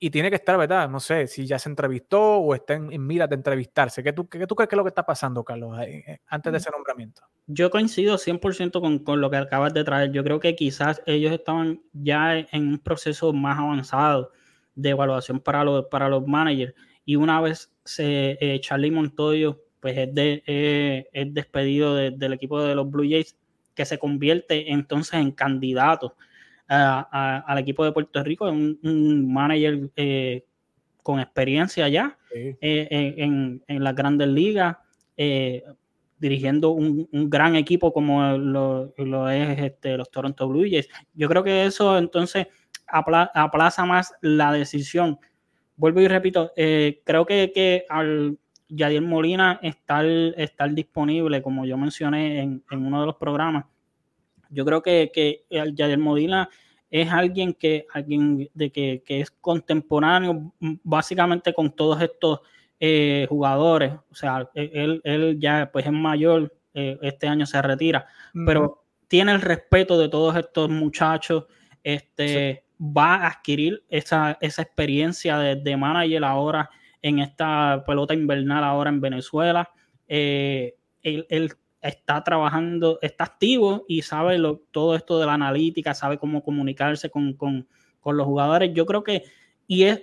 y 0.00 0.10
tiene 0.10 0.30
que 0.30 0.36
estar, 0.36 0.56
¿verdad? 0.56 0.88
No 0.88 1.00
sé 1.00 1.26
si 1.26 1.46
ya 1.46 1.58
se 1.58 1.68
entrevistó 1.68 2.36
o 2.36 2.54
está 2.54 2.74
en, 2.74 2.92
en 2.92 3.04
miras 3.04 3.28
de 3.28 3.34
entrevistarse. 3.34 4.02
¿Qué 4.02 4.12
tú, 4.12 4.28
qué 4.28 4.46
tú, 4.46 4.54
crees 4.54 4.68
que 4.68 4.76
es 4.76 4.76
lo 4.76 4.84
que 4.84 4.90
está 4.90 5.04
pasando, 5.04 5.42
Carlos, 5.42 5.76
antes 6.26 6.52
de 6.52 6.56
mm. 6.56 6.60
ese 6.60 6.70
nombramiento? 6.70 7.22
Yo 7.46 7.70
coincido 7.70 8.16
100% 8.16 8.80
con, 8.80 9.00
con 9.00 9.20
lo 9.20 9.30
que 9.30 9.38
acabas 9.38 9.74
de 9.74 9.82
traer. 9.82 10.12
Yo 10.12 10.22
creo 10.22 10.38
que 10.38 10.54
quizás 10.54 11.02
ellos 11.06 11.32
estaban 11.32 11.82
ya 11.92 12.38
en 12.38 12.68
un 12.68 12.78
proceso 12.78 13.32
más 13.32 13.58
avanzado 13.58 14.30
de 14.74 14.90
evaluación 14.90 15.40
para 15.40 15.64
los, 15.64 15.86
para 15.86 16.08
los 16.08 16.24
managers. 16.26 16.74
Y 17.04 17.16
una 17.16 17.40
vez 17.40 17.72
se, 17.84 18.38
eh, 18.40 18.60
Charlie 18.60 18.92
Montoyo 18.92 19.64
pues 19.80 19.96
es, 19.96 20.14
de, 20.14 20.42
eh, 20.46 21.08
es 21.12 21.34
despedido 21.34 21.94
del 21.94 22.32
equipo 22.32 22.62
de 22.62 22.74
los 22.74 22.90
Blue 22.90 23.08
Jays, 23.08 23.36
que 23.74 23.84
se 23.84 23.98
convierte 23.98 24.72
entonces 24.72 25.14
en 25.14 25.30
candidato 25.30 26.16
al 26.68 27.58
equipo 27.58 27.84
de 27.84 27.92
Puerto 27.92 28.22
Rico, 28.22 28.50
un, 28.50 28.78
un 28.82 29.32
manager 29.32 29.90
eh, 29.96 30.44
con 31.02 31.18
experiencia 31.18 31.88
ya 31.88 32.18
eh, 32.34 33.14
en, 33.16 33.62
las 33.68 33.94
grandes 33.94 34.28
ligas, 34.28 34.76
eh, 35.16 35.64
dirigiendo 36.18 36.70
un, 36.70 37.08
gran 37.30 37.56
equipo 37.56 37.92
como 37.92 38.36
lo, 38.36 38.92
es 39.30 39.58
este, 39.58 39.96
los 39.96 40.10
Toronto 40.10 40.46
Blue 40.48 40.68
Jays. 40.68 40.88
Yo 41.14 41.28
creo 41.28 41.42
que 41.42 41.64
eso 41.64 41.96
entonces 41.96 42.48
aplaza 42.86 43.86
más 43.86 44.12
la 44.20 44.52
decisión. 44.52 45.18
Vuelvo 45.76 46.00
y 46.00 46.08
repito, 46.08 46.52
creo 46.54 47.24
que, 47.24 47.52
que 47.54 47.86
al 47.88 48.36
Yadier 48.68 49.02
Molina 49.02 49.58
estar, 49.62 50.04
estar 50.06 50.70
disponible, 50.72 51.42
como 51.42 51.64
yo 51.64 51.76
mencioné 51.76 52.40
en, 52.40 52.62
en 52.70 52.86
uno 52.86 53.00
de 53.00 53.06
los 53.06 53.16
programas, 53.16 53.64
yo 54.50 54.64
creo 54.64 54.82
que, 54.82 55.10
que 55.12 55.44
Yadier 55.50 55.98
Modina 55.98 56.48
es 56.90 57.10
alguien 57.10 57.54
que, 57.54 57.86
alguien 57.92 58.48
de 58.54 58.70
que, 58.70 59.02
es 59.06 59.30
contemporáneo 59.30 60.52
básicamente 60.82 61.52
con 61.52 61.70
todos 61.70 62.00
estos 62.00 62.40
eh, 62.80 63.26
jugadores. 63.28 63.92
O 64.10 64.14
sea, 64.14 64.48
él, 64.54 65.00
él, 65.04 65.38
ya 65.38 65.68
pues 65.72 65.86
es 65.86 65.92
mayor, 65.92 66.54
eh, 66.74 66.98
este 67.02 67.28
año 67.28 67.44
se 67.46 67.60
retira, 67.60 68.06
pero 68.46 68.84
tiene 69.06 69.32
el 69.32 69.40
respeto 69.40 69.98
de 69.98 70.08
todos 70.08 70.36
estos 70.36 70.70
muchachos. 70.70 71.44
Este 71.82 72.64
va 72.80 73.16
a 73.16 73.26
adquirir 73.28 73.82
esa, 73.88 74.38
experiencia 74.40 75.36
de, 75.38 75.56
de, 75.56 75.76
manager 75.76 76.24
ahora 76.24 76.70
en 77.02 77.18
esta 77.18 77.84
pelota 77.86 78.14
invernal 78.14 78.64
ahora 78.64 78.90
en 78.90 79.00
Venezuela. 79.00 79.70
Eh, 80.06 80.76
él, 81.02 81.52
está 81.80 82.24
trabajando, 82.24 82.98
está 83.02 83.22
activo 83.22 83.84
y 83.86 84.02
sabe 84.02 84.36
lo, 84.36 84.62
todo 84.72 84.96
esto 84.96 85.20
de 85.20 85.26
la 85.26 85.34
analítica, 85.34 85.94
sabe 85.94 86.18
cómo 86.18 86.42
comunicarse 86.42 87.08
con, 87.08 87.36
los 88.04 88.26
jugadores. 88.26 88.72
Yo 88.74 88.84
creo 88.84 89.04
que, 89.04 89.24
y 89.66 89.84
es, 89.84 90.00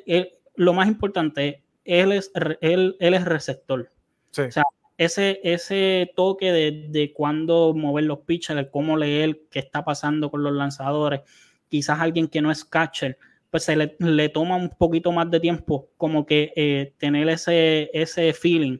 lo 0.55 0.73
más 0.73 0.87
importante, 0.87 1.63
él 1.83 2.11
es, 2.13 2.31
él, 2.61 2.95
él 2.99 3.13
es 3.13 3.25
receptor. 3.25 3.91
O 4.29 4.51
sea, 4.51 4.63
ese, 4.97 5.41
ese 5.43 6.11
toque 6.15 6.51
de, 6.51 6.87
de 6.89 7.11
cuándo 7.13 7.73
mover 7.73 8.05
los 8.05 8.19
pitchers, 8.19 8.69
cómo 8.71 8.95
leer 8.95 9.41
qué 9.51 9.59
está 9.59 9.83
pasando 9.83 10.31
con 10.31 10.43
los 10.43 10.53
lanzadores, 10.53 11.21
quizás 11.67 11.99
alguien 11.99 12.27
que 12.27 12.41
no 12.41 12.51
es 12.51 12.63
catcher, 12.63 13.17
pues 13.55 13.63
se 13.63 13.77
le, 13.77 14.27
toma 14.27 14.57
un 14.57 14.67
poquito 14.67 15.13
más 15.13 15.31
de 15.31 15.39
tiempo 15.39 15.87
como 15.95 16.25
que 16.25 16.51
eh, 16.57 16.93
tener 16.97 17.29
ese, 17.29 17.89
ese 17.93 18.33
feeling 18.33 18.79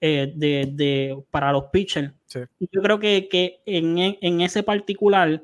eh, 0.00 0.32
de, 0.34 1.22
para 1.30 1.52
los 1.52 1.64
pitchers. 1.64 2.14
Yo 2.32 2.80
creo 2.80 2.98
que, 2.98 3.28
que 3.28 3.60
en, 3.66 3.98
en, 3.98 4.40
ese 4.40 4.62
particular, 4.62 5.42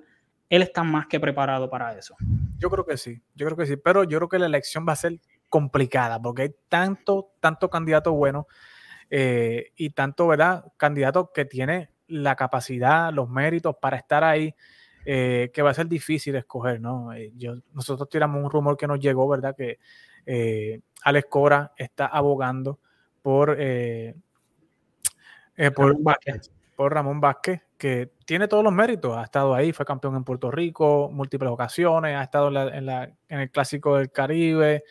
él 0.48 0.62
está 0.62 0.82
más 0.85 1.06
que 1.06 1.20
preparado 1.20 1.68
para 1.68 1.98
eso. 1.98 2.16
Yo 2.56 2.70
creo 2.70 2.87
que 2.87 2.96
sí, 2.96 3.20
yo 3.35 3.44
creo 3.44 3.58
que 3.58 3.66
sí, 3.66 3.76
pero 3.76 4.04
yo 4.04 4.16
creo 4.20 4.30
que 4.30 4.38
la 4.38 4.46
elección 4.46 4.87
va 4.88 4.94
a 4.94 4.96
ser 4.96 5.20
complicada 5.50 6.18
porque 6.22 6.40
hay 6.40 6.54
tanto, 6.70 7.35
tanto 7.40 7.68
candidato 7.68 8.14
bueno 8.14 8.46
eh, 9.11 9.72
y 9.76 9.90
tanto, 9.90 10.28
¿verdad? 10.28 10.64
Candidato 10.78 11.30
que 11.30 11.44
tiene 11.44 11.90
la 12.06 12.37
capacidad, 12.37 13.12
los 13.12 13.28
méritos 13.28 13.76
para 13.82 13.98
estar 13.98 14.24
ahí. 14.24 14.54
Eh, 15.05 15.51
que 15.53 15.62
va 15.62 15.71
a 15.71 15.75
ser 15.75 15.88
difícil 15.88 16.37
escoger, 16.37 16.81
¿no? 16.81 17.09
yo, 17.37 17.57
nosotros 17.73 18.09
tiramos 18.09 18.43
un 18.43 18.51
rumor 18.51 18.77
que 18.77 18.87
nos 18.87 19.01
llegó, 19.01 19.29
¿verdad? 19.29 19.57
Que 19.57 19.79
Alex 21.03 21.27
Cora 21.29 21.73
está 21.77 22.07
abogando 22.07 22.79
por 23.21 23.57
eh, 25.57 25.71
por, 25.71 25.88
Ramón 25.88 26.05
Vázquez. 26.05 26.51
por 26.77 26.95
Ramón 26.95 27.21
Vázquez, 27.21 27.61
que 27.77 28.12
tiene 28.25 28.49
todos 28.49 28.65
los 28.65 28.73
méritos. 28.73 29.17
Ha 29.17 29.25
estado 29.25 29.55
ahí, 29.55 29.73
fue 29.73 29.85
campeón 29.85 30.17
en 30.17 30.25
Puerto 30.25 30.51
Rico 30.51 31.11
múltiples 31.12 31.51
ocasiones, 31.51 32.17
ha 32.17 32.23
estado 32.23 32.49
en, 32.49 32.88
el 33.29 33.51
Clásico 33.51 33.97
del 33.97 34.11
Caribe, 34.11 34.85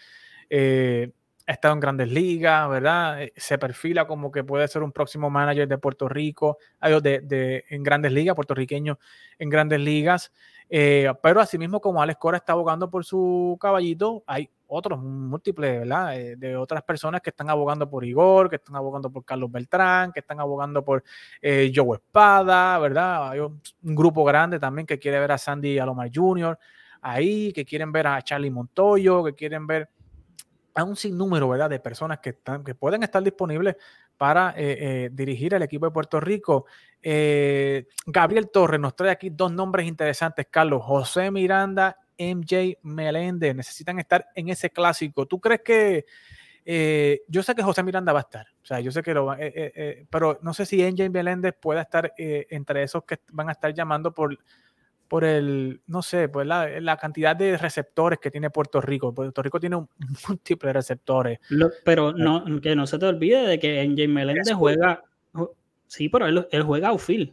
eh, 0.50 1.12
ha 1.47 1.51
estado 1.51 1.73
en 1.73 1.80
grandes 1.80 2.12
ligas, 2.12 2.69
¿verdad? 2.69 3.23
Eh, 3.23 3.34
se 3.36 3.58
perfila 3.58 4.06
como 4.08 4.32
que 4.32 4.43
puede 4.43 4.67
ser 4.67 4.84
un 4.84 4.91
próximo 4.91 5.30
manager 5.30 5.67
de 5.67 5.77
Puerto 5.77 6.08
Rico, 6.08 6.58
de, 6.82 7.19
de, 7.21 7.65
en 7.69 7.84
grandes 7.84 8.12
ligas, 8.12 8.36
puertorriqueño 8.36 8.99
en 9.39 9.49
grandes 9.49 9.80
ligas. 9.80 10.32
Eh, 10.69 11.12
pero 11.21 11.41
asimismo, 11.41 11.82
como 11.82 12.01
Alex 12.01 12.19
Cora 12.19 12.38
está 12.38 12.54
abogando 12.54 12.89
por 12.89 13.04
su 13.04 13.58
caballito, 13.60 14.23
hay 14.27 14.49
otros 14.67 14.99
múltiples, 15.01 15.80
¿verdad? 15.80 16.17
Eh, 16.17 16.36
de 16.38 16.56
otras 16.56 16.84
personas 16.84 17.21
que 17.21 17.32
están 17.32 17.49
abogando 17.49 17.89
por 17.89 18.06
Igor, 18.06 18.49
que 18.49 18.56
están 18.56 18.75
abogando 18.75 19.12
por 19.12 19.25
Carlos 19.25 19.51
Beltrán, 19.51 20.13
que 20.13 20.21
están 20.21 20.39
abogando 20.39 20.84
por 20.84 21.04
Joe 21.41 21.97
Espada, 21.97 22.80
¿verdad? 22.80 23.32
Hay 23.32 23.39
un, 23.39 23.62
grupo 23.82 24.23
grande 24.23 24.60
también 24.60 24.86
que 24.86 24.97
quiere 24.99 25.19
ver 25.19 25.34
a 25.34 25.38
Sandy 25.38 25.77
Alomar 25.80 26.10
Jr. 26.13 26.58
ahí, 27.01 27.51
que 27.51 27.65
quieren 27.65 27.91
ver 27.91 28.08
a 28.08 28.21
Charlie 28.21 28.51
Montoyo, 28.51 29.23
que 29.25 29.34
quieren 29.34 29.67
ver 29.67 29.89
a 30.73 30.84
un 30.84 30.95
sinnúmero, 30.95 31.49
¿verdad? 31.49 31.69
De 31.69 31.79
personas 31.79 32.19
que, 32.19 32.31
están, 32.31 32.63
que 32.63 32.75
pueden 32.75 33.03
estar 33.03 33.23
disponibles 33.23 33.75
para 34.17 34.53
eh, 34.55 35.10
dirigir 35.12 35.53
el 35.53 35.63
equipo 35.63 35.86
de 35.86 35.91
Puerto 35.91 36.19
Rico. 36.19 36.65
Gabriel 38.05 38.49
Torres 38.51 38.79
nos 38.79 38.95
trae 38.95 39.10
aquí 39.10 39.29
dos 39.29 39.51
nombres 39.51 39.88
interesantes, 39.88 40.47
Carlos. 40.49 40.84
José 40.84 41.31
Miranda 41.31 41.97
MJ 42.17 42.77
Meléndez 42.84 43.55
necesitan 43.55 43.99
estar 43.99 44.27
en 44.36 44.49
ese 44.49 44.69
clásico. 44.69 45.25
¿Tú 45.25 45.39
crees 45.39 45.62
que 45.62 46.05
eh, 46.63 47.23
yo 47.27 47.41
sé 47.41 47.55
que 47.55 47.63
José 47.63 47.81
Miranda 47.84 48.13
va 48.13 48.19
a 48.19 48.21
estar, 48.21 48.45
o 48.62 48.65
sea, 48.65 48.79
yo 48.79 48.91
sé 48.91 49.01
que 49.01 49.15
lo 49.15 49.25
va, 49.25 49.38
eh, 49.39 49.51
eh, 49.55 50.05
pero 50.12 50.38
no 50.43 50.53
sé 50.53 50.67
si 50.67 50.84
MJ 50.84 51.10
Meléndez 51.10 51.55
pueda 51.60 51.81
estar 51.81 52.13
entre 52.17 52.84
esos 52.84 53.03
que 53.03 53.19
van 53.31 53.49
a 53.49 53.53
estar 53.53 53.73
llamando 53.73 54.13
por, 54.13 54.38
por 55.12 55.26
el, 55.26 55.82
no 55.88 56.02
sé, 56.02 56.30
pues 56.30 56.47
la, 56.47 56.95
cantidad 56.95 57.36
de 57.36 57.58
receptores 57.58 58.17
que 58.17 58.32
tiene 58.32 58.50
Puerto 58.50 58.80
Rico. 58.80 59.13
Puerto 59.13 59.43
Rico 59.43 59.60
tiene 59.60 59.76
un 59.76 59.89
múltiple 60.30 60.67
de 60.67 60.74
receptores. 60.74 61.39
pero 61.84 62.13
no, 62.13 62.45
que 62.62 62.78
no 62.78 62.88
se 62.88 62.97
te 62.97 63.08
olvide 63.08 63.45
de 63.45 63.60
que 63.60 63.86
MJ 63.86 64.08
Meléndez 64.08 64.54
juega, 64.54 65.04
sí, 65.86 66.08
pero 66.08 66.28
él, 66.28 66.47
él 66.50 66.63
juega 66.63 66.88
outfield. 66.88 67.28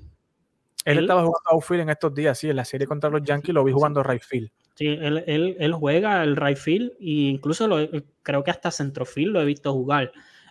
Él, 0.84 0.98
él, 0.98 1.04
estaba 1.04 1.20
jugando 1.20 1.50
outfield 1.52 1.82
en 1.82 1.90
estos 1.90 2.12
días, 2.12 2.36
sí, 2.36 2.50
en 2.50 2.56
la 2.56 2.64
serie 2.64 2.88
contra 2.88 3.10
los 3.10 3.22
Yankees 3.22 3.54
lo 3.54 3.62
vi 3.62 3.70
jugando 3.70 4.02
right 4.02 4.22
field. 4.22 4.50
Sí, 4.74 4.88
él, 4.88 5.22
él, 5.28 5.56
él, 5.60 5.72
juega 5.72 6.24
el 6.24 6.34
right 6.34 6.58
field 6.58 6.90
e 6.98 7.30
incluso 7.30 7.68
lo, 7.68 7.78
creo 8.24 8.42
que 8.42 8.50
hasta 8.50 8.72
centrofield 8.72 9.34
lo 9.34 9.40
he 9.40 9.44
visto 9.44 9.72
jugar. 9.72 10.10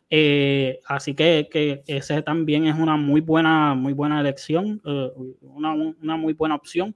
Eh, 0.09 0.79
así 0.85 1.13
que, 1.13 1.49
que, 1.51 1.83
ese 1.87 2.21
también 2.21 2.67
es 2.67 2.79
una 2.79 2.95
muy 2.95 3.19
buena, 3.19 3.73
muy 3.73 3.91
buena 3.91 4.21
elección, 4.21 4.81
eh, 4.85 5.11
una, 5.41 5.73
una, 5.73 6.15
muy 6.15 6.31
buena 6.31 6.55
opción 6.55 6.95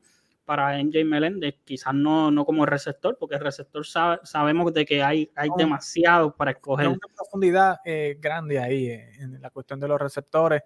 para 0.52 0.78
NJ 0.84 1.06
Meléndez, 1.06 1.56
quizás 1.64 1.94
no, 1.94 2.30
no 2.30 2.44
como 2.44 2.66
receptor, 2.66 3.16
porque 3.18 3.36
el 3.36 3.42
receptor 3.42 3.86
sabemos 3.86 4.74
de 4.74 4.86
que 4.86 5.02
hay, 5.02 5.32
hay 5.34 5.48
demasiado 5.56 6.36
para 6.36 6.52
escoger. 6.52 6.88
Hay 6.88 6.92
una 6.92 7.08
profundidad 7.16 7.80
eh, 7.86 8.18
grande 8.20 8.60
ahí 8.60 8.88
en 8.90 9.42
la 9.42 9.50
cuestión 9.50 9.80
de 9.80 9.88
los 9.88 9.98
receptores. 9.98 10.64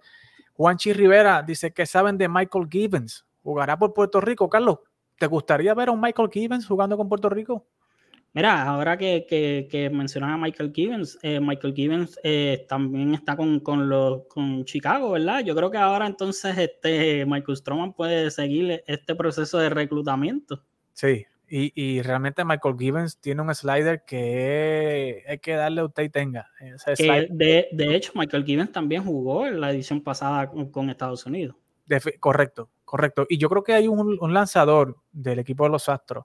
Juanchi 0.54 0.92
Rivera 0.92 1.40
dice 1.40 1.70
que 1.70 1.86
saben 1.86 2.18
de 2.18 2.28
Michael 2.28 2.66
Gibbons. 2.68 3.24
¿Jugará 3.44 3.78
por 3.78 3.94
Puerto 3.94 4.20
Rico, 4.20 4.50
Carlos? 4.50 4.80
¿Te 5.20 5.28
gustaría 5.28 5.72
ver 5.72 5.90
a 5.90 5.92
un 5.92 6.00
Michael 6.00 6.30
Gibbons 6.32 6.66
jugando 6.66 6.96
con 6.96 7.08
Puerto 7.08 7.28
Rico? 7.28 7.68
Mira, 8.36 8.62
ahora 8.64 8.98
que, 8.98 9.26
que, 9.26 9.90
mencionan 9.90 10.30
a 10.30 10.36
Michael 10.36 10.70
Gibbons, 10.72 11.18
eh, 11.22 11.40
Michael 11.40 11.74
Gibbons 11.74 12.20
eh, 12.22 12.66
también 12.68 13.14
está 13.14 13.34
con, 13.34 13.60
con, 13.60 13.88
los, 13.88 14.26
con 14.28 14.64
Chicago, 14.64 15.12
¿verdad? 15.12 15.40
Yo 15.42 15.56
creo 15.56 15.70
que 15.70 15.78
ahora 15.78 16.06
entonces 16.06 16.56
este 16.56 17.24
Michael 17.26 17.56
Stroman 17.56 17.94
puede 17.94 18.30
seguir 18.30 18.84
este 18.86 19.14
proceso 19.14 19.58
de 19.58 19.70
reclutamiento. 19.70 20.62
Sí, 20.92 21.24
y, 21.48 21.72
y, 21.74 22.02
realmente 22.02 22.44
Michael 22.44 22.76
Gibbons 22.78 23.18
tiene 23.18 23.40
un 23.40 23.54
slider 23.54 24.04
que 24.06 25.24
hay 25.26 25.38
que 25.38 25.54
darle 25.54 25.80
a 25.80 25.86
usted 25.86 26.02
y 26.02 26.10
tenga. 26.10 26.50
de, 26.60 27.68
de, 27.72 27.96
hecho, 27.96 28.12
Michael 28.14 28.44
Gibbons 28.44 28.72
también 28.72 29.02
jugó 29.02 29.46
en 29.46 29.60
la 29.60 29.70
edición 29.70 30.02
pasada 30.02 30.50
con 30.50 30.90
Estados 30.90 31.24
Unidos 31.26 31.56
correcto, 32.20 32.70
correcto. 32.84 33.26
Y 33.28 33.38
yo 33.38 33.48
creo 33.48 33.62
que 33.62 33.72
hay 33.72 33.88
un, 33.88 34.18
lanzador 34.32 34.96
del 35.12 35.38
equipo 35.38 35.64
de 35.64 35.70
los 35.70 35.88
Astros 35.88 36.24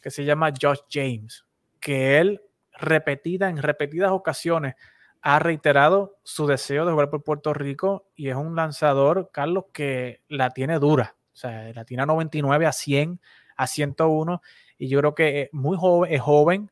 que 0.00 0.10
se 0.10 0.24
llama 0.24 0.52
Josh 0.60 0.80
James, 0.90 1.44
que 1.82 2.18
él 2.18 2.40
repetida 2.72 3.50
en 3.50 3.58
repetidas 3.58 4.10
ocasiones 4.12 4.76
ha 5.20 5.38
reiterado 5.38 6.16
su 6.22 6.46
deseo 6.46 6.86
de 6.86 6.92
jugar 6.92 7.10
por 7.10 7.22
Puerto 7.22 7.52
Rico 7.52 8.08
y 8.16 8.30
es 8.30 8.36
un 8.36 8.56
lanzador, 8.56 9.30
Carlos, 9.30 9.66
que 9.74 10.22
la 10.28 10.50
tiene 10.50 10.78
dura. 10.78 11.16
O 11.32 11.36
sea, 11.36 11.72
la 11.74 11.84
tiene 11.84 12.04
a 12.04 12.06
99, 12.06 12.66
a 12.66 12.72
100, 12.72 13.20
a 13.56 13.66
101. 13.66 14.40
Y 14.78 14.88
yo 14.88 14.98
creo 14.98 15.14
que 15.14 15.42
es 15.42 15.48
muy 15.52 15.76
joven, 15.76 16.12
es 16.12 16.20
joven 16.20 16.70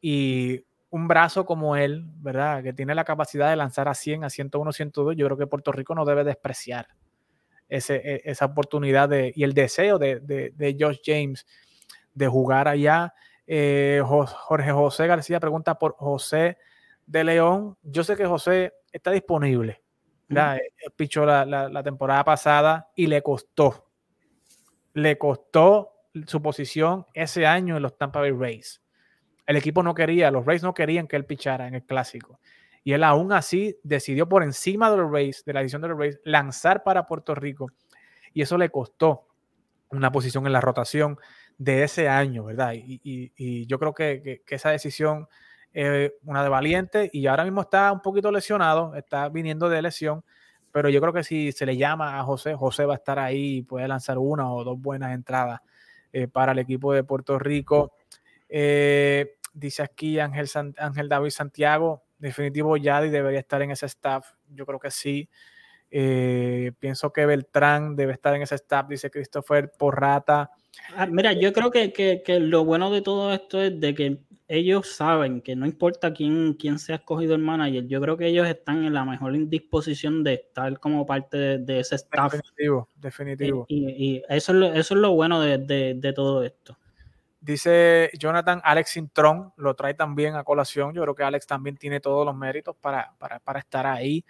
y 0.00 0.64
un 0.90 1.08
brazo 1.08 1.44
como 1.44 1.76
él, 1.76 2.04
¿verdad? 2.16 2.62
Que 2.62 2.72
tiene 2.72 2.94
la 2.94 3.04
capacidad 3.04 3.50
de 3.50 3.56
lanzar 3.56 3.88
a 3.88 3.94
100, 3.94 4.24
a 4.24 4.30
101, 4.30 4.72
102. 4.72 5.16
Yo 5.16 5.26
creo 5.26 5.38
que 5.38 5.46
Puerto 5.46 5.72
Rico 5.72 5.94
no 5.94 6.04
debe 6.04 6.24
despreciar 6.24 6.88
e, 7.68 8.22
esa 8.24 8.44
oportunidad 8.44 9.08
de, 9.08 9.32
y 9.34 9.44
el 9.44 9.54
deseo 9.54 9.98
de, 9.98 10.20
de, 10.20 10.76
Josh 10.78 10.98
James 11.04 11.46
de 12.12 12.28
jugar 12.28 12.68
allá. 12.68 13.14
Eh, 13.46 14.02
Jorge 14.04 14.72
José 14.72 15.06
García 15.06 15.40
pregunta 15.40 15.78
por 15.78 15.94
José 15.96 16.58
de 17.06 17.24
León. 17.24 17.76
Yo 17.82 18.04
sé 18.04 18.16
que 18.16 18.26
José 18.26 18.74
está 18.92 19.10
disponible. 19.10 19.82
¿verdad? 20.28 20.56
Eh, 20.56 20.90
pichó 20.96 21.26
la, 21.26 21.44
la, 21.44 21.82
temporada 21.82 22.24
pasada 22.24 22.90
y 22.94 23.06
le 23.06 23.22
costó. 23.22 23.90
Le 24.94 25.18
costó 25.18 25.92
su 26.26 26.40
posición 26.40 27.06
ese 27.12 27.46
año 27.46 27.76
en 27.76 27.82
los 27.82 27.98
Tampa 27.98 28.20
Bay 28.20 28.30
Rays. 28.30 28.80
El 29.46 29.56
equipo 29.56 29.82
no 29.82 29.94
quería, 29.94 30.30
los 30.30 30.46
Rays 30.46 30.62
no 30.62 30.72
querían 30.72 31.06
que 31.06 31.16
él 31.16 31.26
pichara 31.26 31.66
en 31.66 31.74
el 31.74 31.84
clásico. 31.84 32.40
Y 32.82 32.92
él 32.92 33.02
aún 33.02 33.32
así 33.32 33.78
decidió 33.82 34.28
por 34.28 34.42
encima 34.42 34.90
de 34.90 34.96
los 34.98 35.10
Rays, 35.10 35.44
de 35.44 35.52
la 35.52 35.60
edición 35.60 35.82
de 35.82 35.88
los 35.88 35.98
Rays, 35.98 36.20
lanzar 36.24 36.82
para 36.82 37.06
Puerto 37.06 37.34
Rico. 37.34 37.70
Y 38.32 38.42
eso 38.42 38.56
le 38.56 38.70
costó 38.70 39.28
una 39.90 40.10
posición 40.12 40.46
en 40.46 40.52
la 40.52 40.60
rotación 40.60 41.18
de 41.58 41.84
ese 41.84 42.08
año, 42.08 42.44
¿verdad? 42.44 42.72
Y, 42.74 43.66
yo 43.66 43.78
creo 43.78 43.94
que, 43.94 44.42
esa 44.48 44.70
decisión 44.70 45.28
es 45.72 46.12
una 46.22 46.42
de 46.42 46.48
valiente 46.48 47.10
y 47.12 47.26
ahora 47.26 47.44
mismo 47.44 47.62
está 47.62 47.90
un 47.92 48.00
poquito 48.00 48.30
lesionado, 48.30 48.94
está 48.94 49.28
viniendo 49.28 49.68
de 49.68 49.82
lesión, 49.82 50.24
pero 50.70 50.88
yo 50.88 51.00
creo 51.00 51.12
que 51.12 51.24
si 51.24 51.52
se 51.52 51.66
le 51.66 51.76
llama 51.76 52.18
a 52.18 52.24
José, 52.24 52.54
José 52.54 52.84
va 52.84 52.94
a 52.94 52.96
estar 52.96 53.18
ahí 53.18 53.58
y 53.58 53.62
puede 53.62 53.86
lanzar 53.88 54.18
una 54.18 54.52
o 54.52 54.64
dos 54.64 54.80
buenas 54.80 55.14
entradas 55.14 55.60
eh, 56.12 56.28
para 56.28 56.52
el 56.52 56.58
equipo 56.58 56.92
de 56.92 57.04
Puerto 57.04 57.38
Rico. 57.38 57.94
Eh, 58.48 59.36
dice 59.52 59.82
aquí 59.82 60.18
Ángel, 60.18 60.48
Ángel 60.78 61.08
David 61.08 61.30
Santiago, 61.30 62.04
definitivo 62.18 62.76
Yadi 62.76 63.10
debería 63.10 63.40
estar 63.40 63.62
en 63.62 63.70
ese 63.70 63.86
staff. 63.86 64.32
Yo 64.48 64.66
creo 64.66 64.78
que 64.78 64.90
sí. 64.90 65.28
Eh, 65.90 66.72
pienso 66.78 67.12
que 67.12 67.24
Beltrán 67.26 67.94
debe 67.94 68.12
estar 68.12 68.34
en 68.34 68.42
ese 68.42 68.56
staff, 68.56 68.88
dice 68.88 69.10
Christopher 69.10 69.70
Porrata. 69.78 70.50
Ah, 70.96 71.06
mira, 71.06 71.32
yo 71.32 71.52
creo 71.52 71.70
que, 71.70 71.92
que, 71.92 72.40
lo 72.40 72.64
bueno 72.64 72.90
de 72.90 73.02
todo 73.02 73.32
esto 73.32 73.60
es 73.62 73.78
de 73.80 73.94
que 73.94 74.18
ellos 74.48 74.88
saben 74.88 75.40
que 75.40 75.56
no 75.56 75.66
importa 75.66 76.12
quién, 76.12 76.54
quién 76.54 76.78
sea 76.78 76.96
escogido 76.96 77.34
el 77.34 77.40
manager, 77.40 77.86
yo 77.86 78.00
creo 78.00 78.16
que 78.16 78.26
ellos 78.26 78.46
están 78.46 78.84
en 78.84 78.92
la 78.92 79.04
mejor 79.04 79.32
disposición 79.48 80.22
de 80.22 80.34
estar 80.34 80.78
como 80.80 81.06
parte 81.06 81.58
de, 81.58 81.80
ese 81.80 81.96
staff. 81.96 82.32
Definitivo, 82.32 82.88
definitivo. 82.96 83.66
Y, 83.68 84.22
eso, 84.28 84.52
es 84.52 84.58
lo, 84.58 84.66
eso 84.66 84.94
es 84.94 85.00
lo 85.00 85.12
bueno 85.12 85.40
de, 85.40 85.58
de 85.94 86.12
todo 86.12 86.44
esto. 86.44 86.78
Dice 87.44 88.10
Jonathan, 88.14 88.62
Alex 88.64 88.96
Intron 88.96 89.52
lo 89.58 89.74
trae 89.74 89.92
también 89.92 90.34
a 90.34 90.44
colación. 90.44 90.94
Yo 90.94 91.02
creo 91.02 91.14
que 91.14 91.24
Alex 91.24 91.46
también 91.46 91.76
tiene 91.76 92.00
todos 92.00 92.24
los 92.24 92.34
méritos 92.34 92.74
para, 92.74 93.14
estar 93.58 93.86
ahí. 93.86 94.24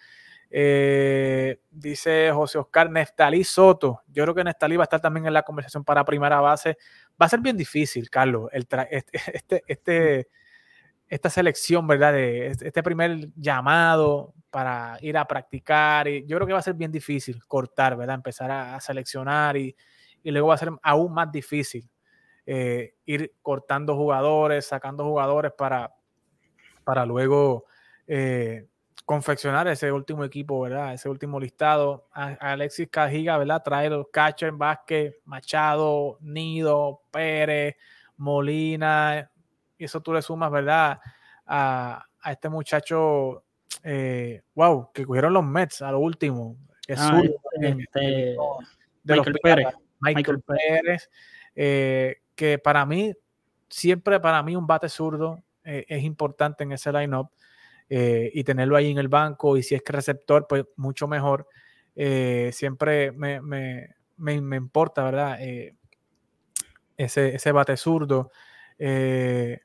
Eh, 0.57 1.59
dice 1.69 2.31
José 2.33 2.59
Oscar, 2.59 2.89
Neftalí 2.89 3.43
Soto. 3.43 4.03
Yo 4.07 4.23
creo 4.23 4.37
que 4.37 4.45
Neftalí 4.45 4.77
va 4.77 4.85
a 4.85 4.87
estar 4.87 5.01
también 5.01 5.27
en 5.27 5.33
la 5.33 5.43
conversación 5.43 5.83
para 5.83 6.05
primera 6.05 6.41
base. 6.41 6.79
Va 7.21 7.27
a 7.27 7.29
ser 7.29 7.41
bien 7.41 7.57
difícil, 7.57 8.09
Carlos, 8.09 8.49
este, 8.53 8.77
este, 9.35 9.65
este, 9.67 10.29
esta 11.09 11.29
selección, 11.29 11.89
¿verdad? 11.89 12.17
Este 12.17 12.85
primer 12.85 13.31
llamado 13.35 14.33
para 14.49 14.97
ir 15.01 15.19
a 15.19 15.27
practicar. 15.27 16.07
Y 16.07 16.25
yo 16.25 16.37
creo 16.37 16.47
que 16.47 16.53
va 16.53 16.61
a 16.61 16.63
ser 16.63 16.75
bien 16.75 16.93
difícil 16.93 17.45
cortar, 17.49 17.97
¿verdad? 17.97 18.15
Empezar 18.15 18.53
a, 18.53 18.79
seleccionar 18.79 19.57
y, 19.57 19.75
y 20.23 20.31
luego 20.31 20.47
va 20.47 20.55
a 20.55 20.59
ser 20.59 20.71
aún 20.85 21.13
más 21.13 21.33
difícil 21.33 21.91
eh, 22.47 22.95
ir 23.07 23.33
cortando 23.43 23.97
jugadores, 23.97 24.67
sacando 24.67 25.03
jugadores 25.03 25.51
para, 25.59 25.93
para 26.85 27.05
luego 27.05 27.65
eh, 28.07 28.69
confeccionar 29.05 29.69
ese 29.69 29.93
último 29.93 30.25
equipo, 30.25 30.61
¿verdad? 30.61 30.95
Ese 30.95 31.09
último 31.09 31.39
listado. 31.39 32.09
Alexis 32.13 32.89
Cajiga, 32.91 33.37
¿verdad? 33.39 33.63
Trae 33.63 33.91
los 33.91 34.09
catchers, 34.13 34.57
Vázquez, 34.57 35.17
Machado, 35.25 36.19
Nido, 36.21 37.03
Pérez, 37.11 37.77
Molina. 38.17 39.31
Y 39.77 39.85
eso 39.85 40.01
tú 40.01 40.13
le 40.13 40.23
sumas, 40.23 40.51
¿verdad? 40.51 41.01
A, 41.47 42.07
este 42.25 42.49
muchacho, 42.49 43.45
eh, 43.83 44.43
wow, 44.55 44.91
que 44.93 45.05
cogieron 45.05 45.35
los 45.35 45.45
Mets 45.45 45.83
a 45.83 45.91
lo 45.91 45.99
último. 45.99 46.57
Ah, 46.97 47.21
este, 47.61 48.01
de 48.01 48.37
Michael 49.05 49.39
Pérez. 49.43 49.67
Michael, 50.01 50.41
Pérez 50.41 51.11
que 52.35 52.59
para 52.59 52.85
mí, 52.85 53.15
siempre 53.69 54.21
para 54.21 54.43
mí 54.43 54.57
un 54.57 54.67
bate 54.67 54.89
zurdo 54.89 55.43
eh, 55.65 55.85
es 55.89 56.03
importante 56.03 56.65
en 56.65 56.73
ese 56.73 56.93
lineup 56.93 57.31
eh, 57.89 58.31
y 58.33 58.45
tenerlo 58.45 58.77
ahí 58.77 58.91
en 58.91 58.99
el 58.99 59.09
banco 59.09 59.57
y 59.57 59.63
si 59.63 59.75
es 59.75 59.83
que 59.83 59.93
receptor, 59.93 60.47
pues 60.49 60.65
mucho 60.77 61.09
mejor. 61.09 61.49
Eh, 61.95 62.51
siempre 62.53 63.13
me, 63.13 63.41
me, 63.41 63.95
me, 64.17 64.57
importa, 64.57 65.05
¿verdad? 65.05 65.39
ese, 66.97 67.35
ese 67.35 67.53
bate 67.53 67.77
zurdo. 67.77 68.31
Eh, 68.79 69.61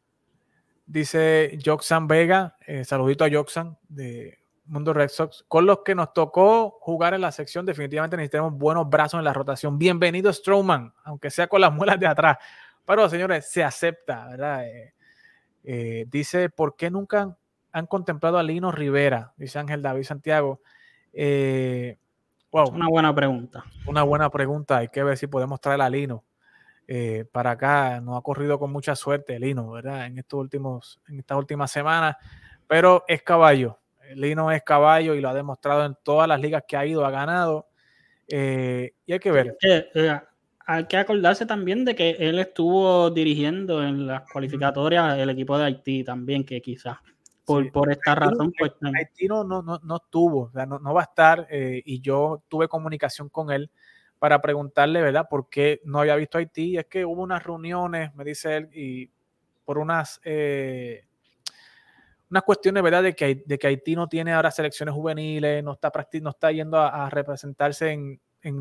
dice 0.86 1.58
Joxan 1.64 2.08
Vega, 2.08 2.58
eh, 2.66 2.84
saludito 2.84 3.24
a 3.24 3.30
Joxan 3.30 3.78
de 3.88 4.38
Mundo 4.66 4.94
Red 4.94 5.10
Sox, 5.10 5.46
con 5.48 5.66
los 5.66 5.80
que 5.80 5.96
nos 5.96 6.14
tocó 6.14 6.78
jugar 6.82 7.14
en 7.14 7.22
la 7.22 7.32
sección, 7.32 7.66
definitivamente 7.66 8.18
necesitamos 8.18 8.54
buenos 8.54 8.90
brazos 8.90 9.18
en 9.18 9.24
la 9.24 9.34
rotación. 9.34 9.80
Bienvenido 9.80 10.32
Strowman, 10.32 10.94
aunque 11.04 11.32
sea 11.32 11.48
con 11.48 11.62
las 11.62 11.74
muelas 11.74 12.00
de 12.00 12.08
atrás. 12.08 12.38
Pero 12.86 13.10
señores, 13.10 13.50
se 13.50 13.64
acepta, 13.64 14.28
¿verdad? 14.28 14.68
Eh, 14.68 14.94
eh, 15.64 16.06
dice, 16.08 16.50
¿por 16.50 16.76
qué 16.76 16.90
nunca 16.90 17.36
han, 17.72 17.88
contemplado 17.88 18.38
a 18.38 18.44
Lino 18.44 18.72
Rivera? 18.72 19.34
Dice 19.38 19.60
Ángel 19.60 19.82
David 19.82 20.04
Santiago. 20.04 20.62
wow. 22.52 22.70
Una 22.72 22.90
buena 22.90 23.14
pregunta. 23.14 23.64
Una 23.86 24.04
buena 24.04 24.30
pregunta. 24.30 24.78
Hay 24.78 24.90
que 24.90 25.04
ver 25.04 25.18
si 25.18 25.28
podemos 25.28 25.60
traer 25.62 25.82
a 25.82 25.90
Lino. 25.90 26.24
para 27.32 27.52
acá. 27.52 28.02
No 28.02 28.18
ha 28.18 28.24
corrido 28.24 28.60
con 28.60 28.72
mucha 28.72 28.96
suerte 28.96 29.40
Lino, 29.40 29.72
¿verdad? 29.72 30.06
En 30.06 30.18
estos 30.18 30.40
últimos, 30.40 31.00
en 31.08 31.20
estas 31.20 31.38
últimas 31.38 31.72
semanas, 31.72 32.16
pero 32.68 33.04
es 33.08 33.22
caballo. 33.24 33.80
Lino 34.16 34.52
es 34.52 34.64
caballo 34.64 35.16
y 35.16 35.22
lo 35.22 35.30
ha 35.30 35.34
demostrado 35.34 35.86
en 35.86 35.96
todas 36.04 36.28
las 36.28 36.40
ligas 36.40 36.64
que 36.68 36.78
ha 36.78 36.86
ido, 36.86 37.06
ha 37.06 37.12
ganado. 37.12 37.68
Eh, 38.28 38.94
y 39.06 39.14
hay 39.14 39.20
que 39.20 39.32
ver. 39.32 39.58
Eh, 39.62 40.20
hay 40.66 40.86
que 40.86 40.98
acordarse 40.98 41.46
también 41.46 41.84
de 41.84 41.96
que 41.96 42.12
él 42.12 42.38
estuvo 42.40 43.10
dirigiendo 43.10 43.84
en 43.84 44.06
las 44.06 44.24
cualificatorias 44.32 45.18
el 45.18 45.30
equipo 45.32 45.58
de 45.58 45.66
Haití 45.66 46.04
también, 46.04 46.44
que 46.44 46.62
quizás 46.62 46.98
por, 47.50 47.72
por 47.72 47.92
esta 47.92 48.16
razón. 48.16 48.54
Pues, 48.58 48.74
Haití 48.96 49.28
no, 49.28 49.44
no, 49.44 49.62
no, 49.62 49.96
estuvo, 49.96 50.52
no, 50.54 50.94
va 50.94 51.02
a 51.02 51.04
estar. 51.04 51.48
Eh, 51.50 51.82
y 51.86 52.00
yo 52.02 52.44
tuve 52.48 52.68
comunicación 52.68 53.30
con 53.30 53.52
él 53.52 53.72
para 54.20 54.42
preguntarle, 54.42 55.02
¿verdad?, 55.02 55.28
por 55.30 55.50
qué 55.50 55.82
no 55.84 56.00
había 56.00 56.16
visto 56.16 56.38
Haití. 56.38 56.72
Y 56.72 56.78
es 56.78 56.86
que 56.86 57.06
hubo 57.06 57.22
unas 57.24 57.44
reuniones, 57.44 58.14
me 58.16 58.24
dice 58.24 58.58
él, 58.58 58.70
y 58.74 59.10
por 59.66 59.78
unas 59.78 60.20
unas 62.30 62.44
cuestiones, 62.44 62.84
¿verdad?, 62.84 63.04
de 63.04 63.16
que, 63.16 63.44
de 63.46 63.58
que 63.58 63.68
Haití 63.68 63.96
no 63.96 64.08
tiene 64.08 64.34
ahora 64.34 64.52
selecciones 64.52 64.94
juveniles, 64.94 65.64
no 65.64 65.74
está, 65.74 65.92
no 66.22 66.30
está 66.30 66.52
yendo 66.52 66.78
a, 66.80 67.10
representarse 67.10 67.92
en, 67.92 68.20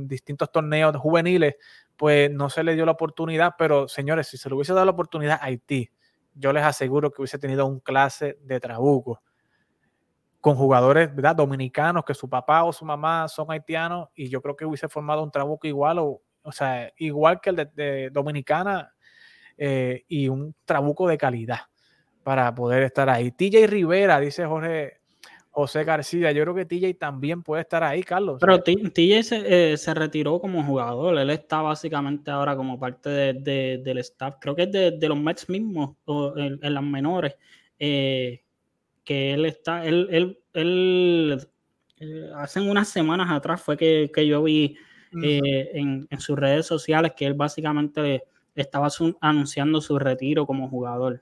distintos 0.09 0.51
torneos 0.51 0.97
juveniles, 0.97 1.55
pues 1.97 2.31
no 2.33 2.51
se 2.51 2.65
le 2.65 2.75
dio 2.75 2.85
la 2.85 2.93
oportunidad, 2.93 3.55
pero 3.57 3.87
señores, 3.87 4.27
si 4.27 4.37
se 4.37 4.49
le 4.49 4.57
hubiese 4.57 4.73
dado 4.73 4.87
la 4.87 4.91
oportunidad 4.91 5.39
a 5.41 5.45
Haití, 5.45 5.89
yo 6.39 6.53
les 6.53 6.65
aseguro 6.65 7.11
que 7.11 7.21
hubiese 7.23 7.39
tenido 7.39 7.67
un 7.67 7.81
clase 7.81 8.39
de 8.43 8.61
trabuco 8.61 9.23
con 10.41 10.55
jugadores 10.55 11.15
¿verdad? 11.15 11.37
dominicanos 11.37 12.05
que 12.05 12.15
su 12.15 12.29
papá 12.29 12.65
o 12.65 12.73
su 12.73 12.85
mamá 12.85 13.27
son 13.29 13.51
haitianos 13.51 14.09
y 14.15 14.29
yo 14.29 14.41
creo 14.41 14.57
que 14.57 14.65
hubiese 14.65 14.89
formado 14.89 15.23
un 15.23 15.31
trabuco 15.31 15.67
igual 15.67 15.99
o, 15.99 16.23
o 16.43 16.53
sea, 16.53 16.93
igual 16.97 17.41
que 17.41 17.51
el 17.51 17.57
de, 17.75 18.11
Dominicana 18.13 18.95
eh, 19.57 20.05
y 20.07 20.29
un 20.29 20.55
trabuco 20.65 21.09
de 21.09 21.19
calidad 21.19 21.61
para 22.23 22.55
poder 22.55 22.85
estar 22.85 23.09
ahí. 23.09 23.33
TJ 23.33 23.67
Rivera, 23.67 24.21
dice 24.21 24.47
Jorge 24.47 24.98
José 25.59 25.83
García, 25.83 26.31
yo 26.31 26.45
creo 26.45 26.55
que 26.55 26.67
TJ 26.67 26.95
también 27.01 27.43
puede 27.43 27.63
estar 27.63 27.83
ahí, 27.83 28.05
Carlos. 28.05 28.39
Pero 28.41 28.63
TJ 28.63 29.25
se, 29.25 29.73
eh, 29.73 29.77
se, 29.77 29.93
retiró 29.93 30.39
como 30.39 30.63
jugador, 30.63 31.19
él 31.19 31.31
está 31.31 31.63
básicamente 31.63 32.31
ahora 32.31 32.55
como 32.55 32.79
parte 32.79 33.11
de, 33.11 33.81
del 33.83 33.99
staff, 33.99 34.37
creo 34.41 34.55
que 34.55 34.63
es 34.63 34.71
de, 34.71 35.09
los 35.09 35.19
Mets 35.19 35.49
mismos, 35.49 35.97
o 36.05 36.33
en, 36.37 36.61
las 36.63 36.85
menores, 36.85 37.35
eh, 37.77 38.45
que 39.03 39.35
él 39.35 39.47
está, 39.47 39.85
él, 39.85 40.07
él, 40.13 40.39
él 40.53 41.49
eh, 41.99 42.31
hace 42.37 42.61
unas 42.61 42.89
semanas 42.89 43.29
atrás 43.29 43.61
fue 43.61 43.77
que, 43.77 44.13
que 44.15 44.29
yo 44.29 44.45
vi 44.45 44.77
en, 45.11 46.07
en, 46.09 46.21
sus 46.21 46.39
redes 46.39 46.67
sociales 46.67 47.15
que 47.17 47.27
él 47.27 47.35
básicamente 47.35 48.23
estaba 48.55 48.87
anunciando 49.21 49.81
su 49.81 49.99
retiro 49.99 50.47
como 50.47 50.69
jugador. 50.69 51.21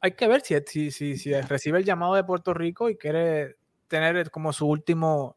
Hay 0.00 0.12
que 0.12 0.26
ver 0.26 0.40
si, 0.40 0.90
si, 0.90 1.16
si, 1.16 1.32
recibe 1.42 1.78
el 1.78 1.84
llamado 1.84 2.16
de 2.16 2.24
Puerto 2.24 2.54
Rico 2.54 2.90
y 2.90 2.96
quiere 2.96 3.57
tener 3.88 4.30
como 4.30 4.52
su 4.52 4.66
último 4.68 5.36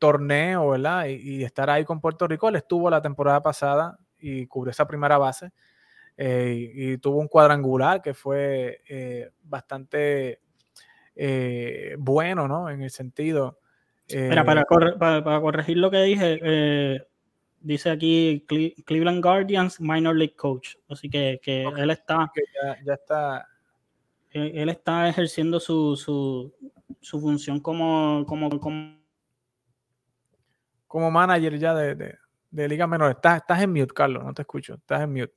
torneo, 0.00 0.70
¿verdad? 0.70 1.06
Y, 1.06 1.44
estar 1.44 1.70
ahí 1.70 1.84
con 1.84 2.00
Puerto 2.00 2.26
Rico. 2.26 2.48
Él 2.48 2.56
estuvo 2.56 2.90
la 2.90 3.02
temporada 3.02 3.40
pasada 3.42 3.98
y 4.18 4.46
cubrió 4.46 4.72
esa 4.72 4.88
primera 4.88 5.18
base 5.18 5.50
eh, 6.16 6.72
y, 6.74 6.98
tuvo 6.98 7.18
un 7.20 7.28
cuadrangular 7.28 8.02
que 8.02 8.14
fue 8.14 8.80
eh, 8.88 9.30
bastante 9.42 10.40
eh, 11.14 11.94
bueno, 11.98 12.48
¿no? 12.48 12.68
En 12.68 12.82
el 12.82 12.90
sentido. 12.90 13.58
Mira, 14.08 14.44
para, 14.44 14.64
para, 14.64 15.40
corregir 15.40 15.76
lo 15.76 15.88
que 15.88 16.02
dije, 16.02 17.06
dice 17.60 17.90
aquí 17.90 18.44
Cleveland 18.84 19.22
Guardians 19.22 19.80
Minor 19.80 20.16
League 20.16 20.34
Coach. 20.34 20.76
Así 20.88 21.08
que, 21.08 21.38
que 21.40 21.62
él 21.62 21.90
está. 21.90 22.32
ya, 22.84 22.94
está 22.94 23.46
él 24.32 24.68
está 24.68 25.08
ejerciendo 25.08 25.58
su, 25.58 25.96
su, 25.96 26.54
su 27.00 27.20
función 27.20 27.60
como, 27.60 28.24
como, 28.26 28.50
como, 30.86 31.10
manager 31.10 31.58
ya 31.58 31.74
de, 31.74 31.94
de, 31.94 32.18
de, 32.50 32.68
Liga 32.68 32.86
Menor. 32.86 33.12
Estás, 33.12 33.38
estás 33.38 33.62
en 33.62 33.72
mute, 33.72 33.94
Carlos, 33.94 34.24
no 34.24 34.34
te 34.34 34.42
escucho. 34.42 34.74
Estás 34.74 35.02
en 35.02 35.12
mute. 35.12 35.34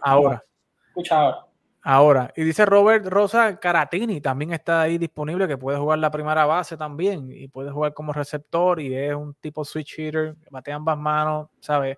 Ahora. 0.00 0.42
Escucha 0.88 1.18
ahora. 1.18 1.48
Ahora, 1.90 2.32
y 2.36 2.42
dice 2.42 2.66
Robert 2.66 3.06
Rosa 3.06 3.58
Caratini, 3.58 4.20
también 4.20 4.52
está 4.52 4.82
ahí 4.82 4.98
disponible, 4.98 5.48
que 5.48 5.56
puede 5.56 5.78
jugar 5.78 5.98
la 6.00 6.10
primera 6.10 6.44
base 6.44 6.76
también, 6.76 7.30
y 7.32 7.48
puede 7.48 7.70
jugar 7.70 7.94
como 7.94 8.12
receptor, 8.12 8.78
y 8.78 8.94
es 8.94 9.14
un 9.14 9.32
tipo 9.34 9.64
switch 9.64 9.98
hitter, 9.98 10.36
bate 10.50 10.70
ambas 10.70 10.98
manos, 10.98 11.48
¿sabes? 11.60 11.96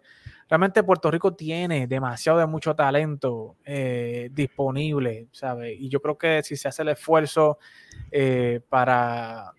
Realmente 0.50 0.82
Puerto 0.82 1.12
Rico 1.12 1.32
tiene 1.34 1.86
demasiado 1.86 2.40
de 2.40 2.46
mucho 2.46 2.74
talento 2.74 3.56
eh, 3.64 4.30
disponible, 4.32 5.28
¿sabes? 5.30 5.76
Y 5.78 5.88
yo 5.88 6.02
creo 6.02 6.18
que 6.18 6.42
si 6.42 6.56
se 6.56 6.66
hace 6.66 6.82
el 6.82 6.88
esfuerzo 6.88 7.58
eh, 8.10 8.60
para 8.68 9.52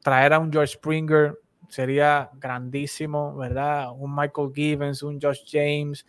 traer 0.00 0.32
a 0.34 0.38
un 0.38 0.52
George 0.52 0.74
Springer, 0.74 1.36
sería 1.68 2.30
grandísimo, 2.34 3.34
¿verdad? 3.36 3.88
Un 3.92 4.14
Michael 4.14 4.52
Givens, 4.54 5.02
un 5.02 5.20
Josh 5.20 5.40
James, 5.50 6.06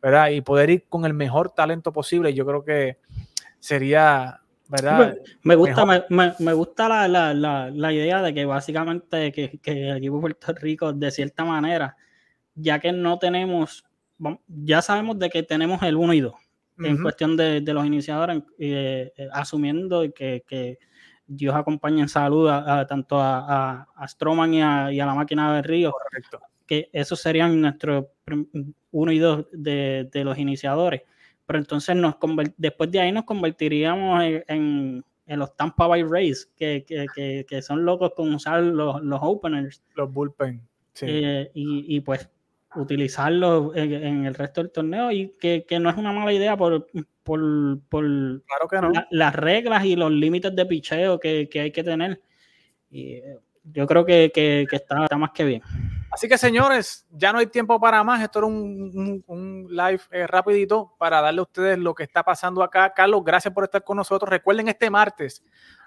¿verdad? 0.00 0.28
Y 0.30 0.42
poder 0.42 0.70
ir 0.70 0.84
con 0.88 1.04
el 1.04 1.12
mejor 1.12 1.50
talento 1.50 1.92
posible, 1.92 2.32
yo 2.32 2.46
creo 2.46 2.64
que 2.64 2.98
sería, 3.58 4.40
¿verdad? 4.68 5.16
Me 5.42 5.56
gusta, 5.56 5.84
me, 6.08 6.52
gusta 6.52 7.08
la, 7.08 7.92
idea 7.92 8.22
de 8.22 8.32
que 8.32 8.44
básicamente 8.44 9.32
que, 9.32 9.58
que 9.58 9.90
el 9.90 9.96
equipo 9.96 10.16
de 10.16 10.20
Puerto 10.20 10.52
Rico, 10.52 10.92
de 10.92 11.10
cierta 11.10 11.44
manera, 11.44 11.96
ya 12.54 12.78
que 12.78 12.92
no 12.92 13.18
tenemos, 13.18 13.84
ya 14.46 14.82
sabemos 14.82 15.18
de 15.18 15.30
que 15.30 15.42
tenemos 15.42 15.82
el 15.82 15.96
1 15.96 16.12
y 16.14 16.20
2 16.20 16.34
en 16.78 17.02
cuestión 17.02 17.36
de, 17.36 17.60
los 17.60 17.86
iniciadores, 17.86 18.42
eh, 18.58 19.12
eh, 19.16 19.28
asumiendo 19.32 20.02
que, 20.12 20.78
Dios 21.24 21.54
acompañe 21.54 22.02
en 22.02 22.08
salud 22.08 22.48
a, 22.48 22.86
tanto 22.86 23.18
a, 23.18 23.88
a, 23.96 24.08
Stroman 24.08 24.52
y, 24.52 24.60
a, 24.60 24.90
la 24.90 25.14
máquina 25.14 25.54
de 25.54 25.62
Río, 25.62 25.94
que 26.66 26.90
esos 26.92 27.20
serían 27.20 27.60
nuestros 27.60 28.06
1 28.90 29.12
y 29.12 29.18
2 29.18 29.46
de, 29.52 30.22
los 30.24 30.36
iniciadores. 30.36 31.02
Pero 31.46 31.58
entonces 31.58 31.96
nos 31.96 32.16
después 32.56 32.90
de 32.90 33.00
ahí 33.00 33.12
nos 33.12 33.24
convertiríamos 33.24 34.22
en, 34.48 35.04
los 35.26 35.56
Tampa 35.56 35.86
Bay 35.86 36.02
Rays, 36.02 36.50
que, 36.56 37.62
son 37.62 37.84
locos 37.84 38.12
con 38.14 38.34
usar 38.34 38.62
los, 38.62 39.00
openers. 39.22 39.82
Los 39.94 40.12
bullpen. 40.12 40.60
Eh, 41.00 41.50
y, 41.54 41.96
y, 41.96 42.00
pues 42.00 42.28
utilizarlo 42.76 43.74
en, 43.74 44.26
el 44.26 44.34
resto 44.34 44.62
del 44.62 44.70
torneo 44.70 45.10
y 45.10 45.36
que, 45.38 45.64
no 45.80 45.90
es 45.90 45.96
una 45.96 46.12
mala 46.12 46.32
idea 46.32 46.56
por, 46.56 46.86
por, 47.22 47.40
claro 47.90 48.68
que 48.70 48.80
no. 48.80 48.92
las 49.10 49.34
reglas 49.34 49.84
y 49.84 49.96
los 49.96 50.10
límites 50.10 50.54
de 50.54 50.66
picheo 50.66 51.18
que, 51.18 51.48
hay 51.54 51.70
que 51.70 51.84
tener. 51.84 52.20
Y 52.90 53.14
eh, 53.14 53.38
yo 53.64 53.86
creo 53.86 54.04
que, 54.04 54.66
está, 54.70 55.06
más 55.16 55.30
que 55.30 55.44
bien. 55.44 55.62
Así 56.10 56.28
que 56.28 56.36
señores, 56.36 57.06
ya 57.10 57.32
no 57.32 57.38
hay 57.38 57.46
tiempo 57.46 57.80
para 57.80 58.04
más. 58.04 58.22
Esto 58.22 58.40
era 58.40 58.46
un, 58.48 59.66
live 59.70 60.00
eh, 60.10 60.26
rapidito 60.26 60.94
para 60.98 61.20
darle 61.20 61.40
a 61.40 61.44
ustedes 61.44 61.78
lo 61.78 61.94
que 61.94 62.02
está 62.02 62.22
pasando 62.22 62.62
acá. 62.62 62.92
Carlos, 62.92 63.22
gracias 63.24 63.54
por 63.54 63.64
estar 63.64 63.82
con 63.82 63.96
nosotros. 63.96 64.28
Recuerden 64.28 64.68
este 64.68 64.90
martes, 64.90 65.42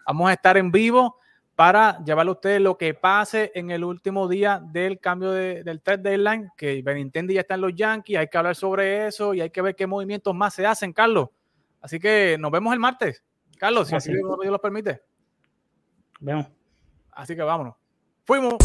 vamos 0.06 0.30
a 0.30 0.34
estar 0.34 0.58
en 0.58 0.72
vivo 0.72 1.20
para 1.56 2.04
llevarle 2.04 2.32
a 2.32 2.34
ustedes 2.34 2.62
lo 2.62 2.78
que 2.78 2.94
pase 2.94 3.52
en 3.56 3.72
el 3.72 3.84
último 3.84 4.28
día 4.28 4.62
del 4.62 5.00
cambio 5.00 5.32
del 5.32 5.82
trade 5.82 6.10
deadline, 6.10 6.52
que 6.58 6.82
Benintendi 6.82 7.34
ya 7.34 7.42
está 7.42 7.56
en 7.56 7.62
los 7.62 7.74
Yankees, 7.74 8.18
hay 8.18 8.28
que 8.28 8.38
hablar 8.38 8.56
sobre 8.56 9.08
eso 9.08 9.34
y 9.34 9.42
hay 9.42 9.50
que 9.50 9.62
ver 9.62 9.76
qué 9.76 9.88
movimientos 9.88 10.36
más 10.36 10.54
se 10.54 10.66
hacen, 10.66 10.92
Carlos. 10.92 11.30
Así 11.82 12.00
que 12.00 12.36
nos 12.40 12.52
vemos 12.52 12.74
el 12.74 12.80
martes. 12.80 13.24
Carlos, 13.58 13.88
si 13.88 13.96
así, 13.96 14.12
Dios 14.12 14.52
lo 14.52 14.60
permite. 14.60 15.02
Vemos. 16.20 16.48
Así 17.12 17.36
que 17.36 17.42
vámonos. 17.42 17.76
Fuimos. 18.26 18.56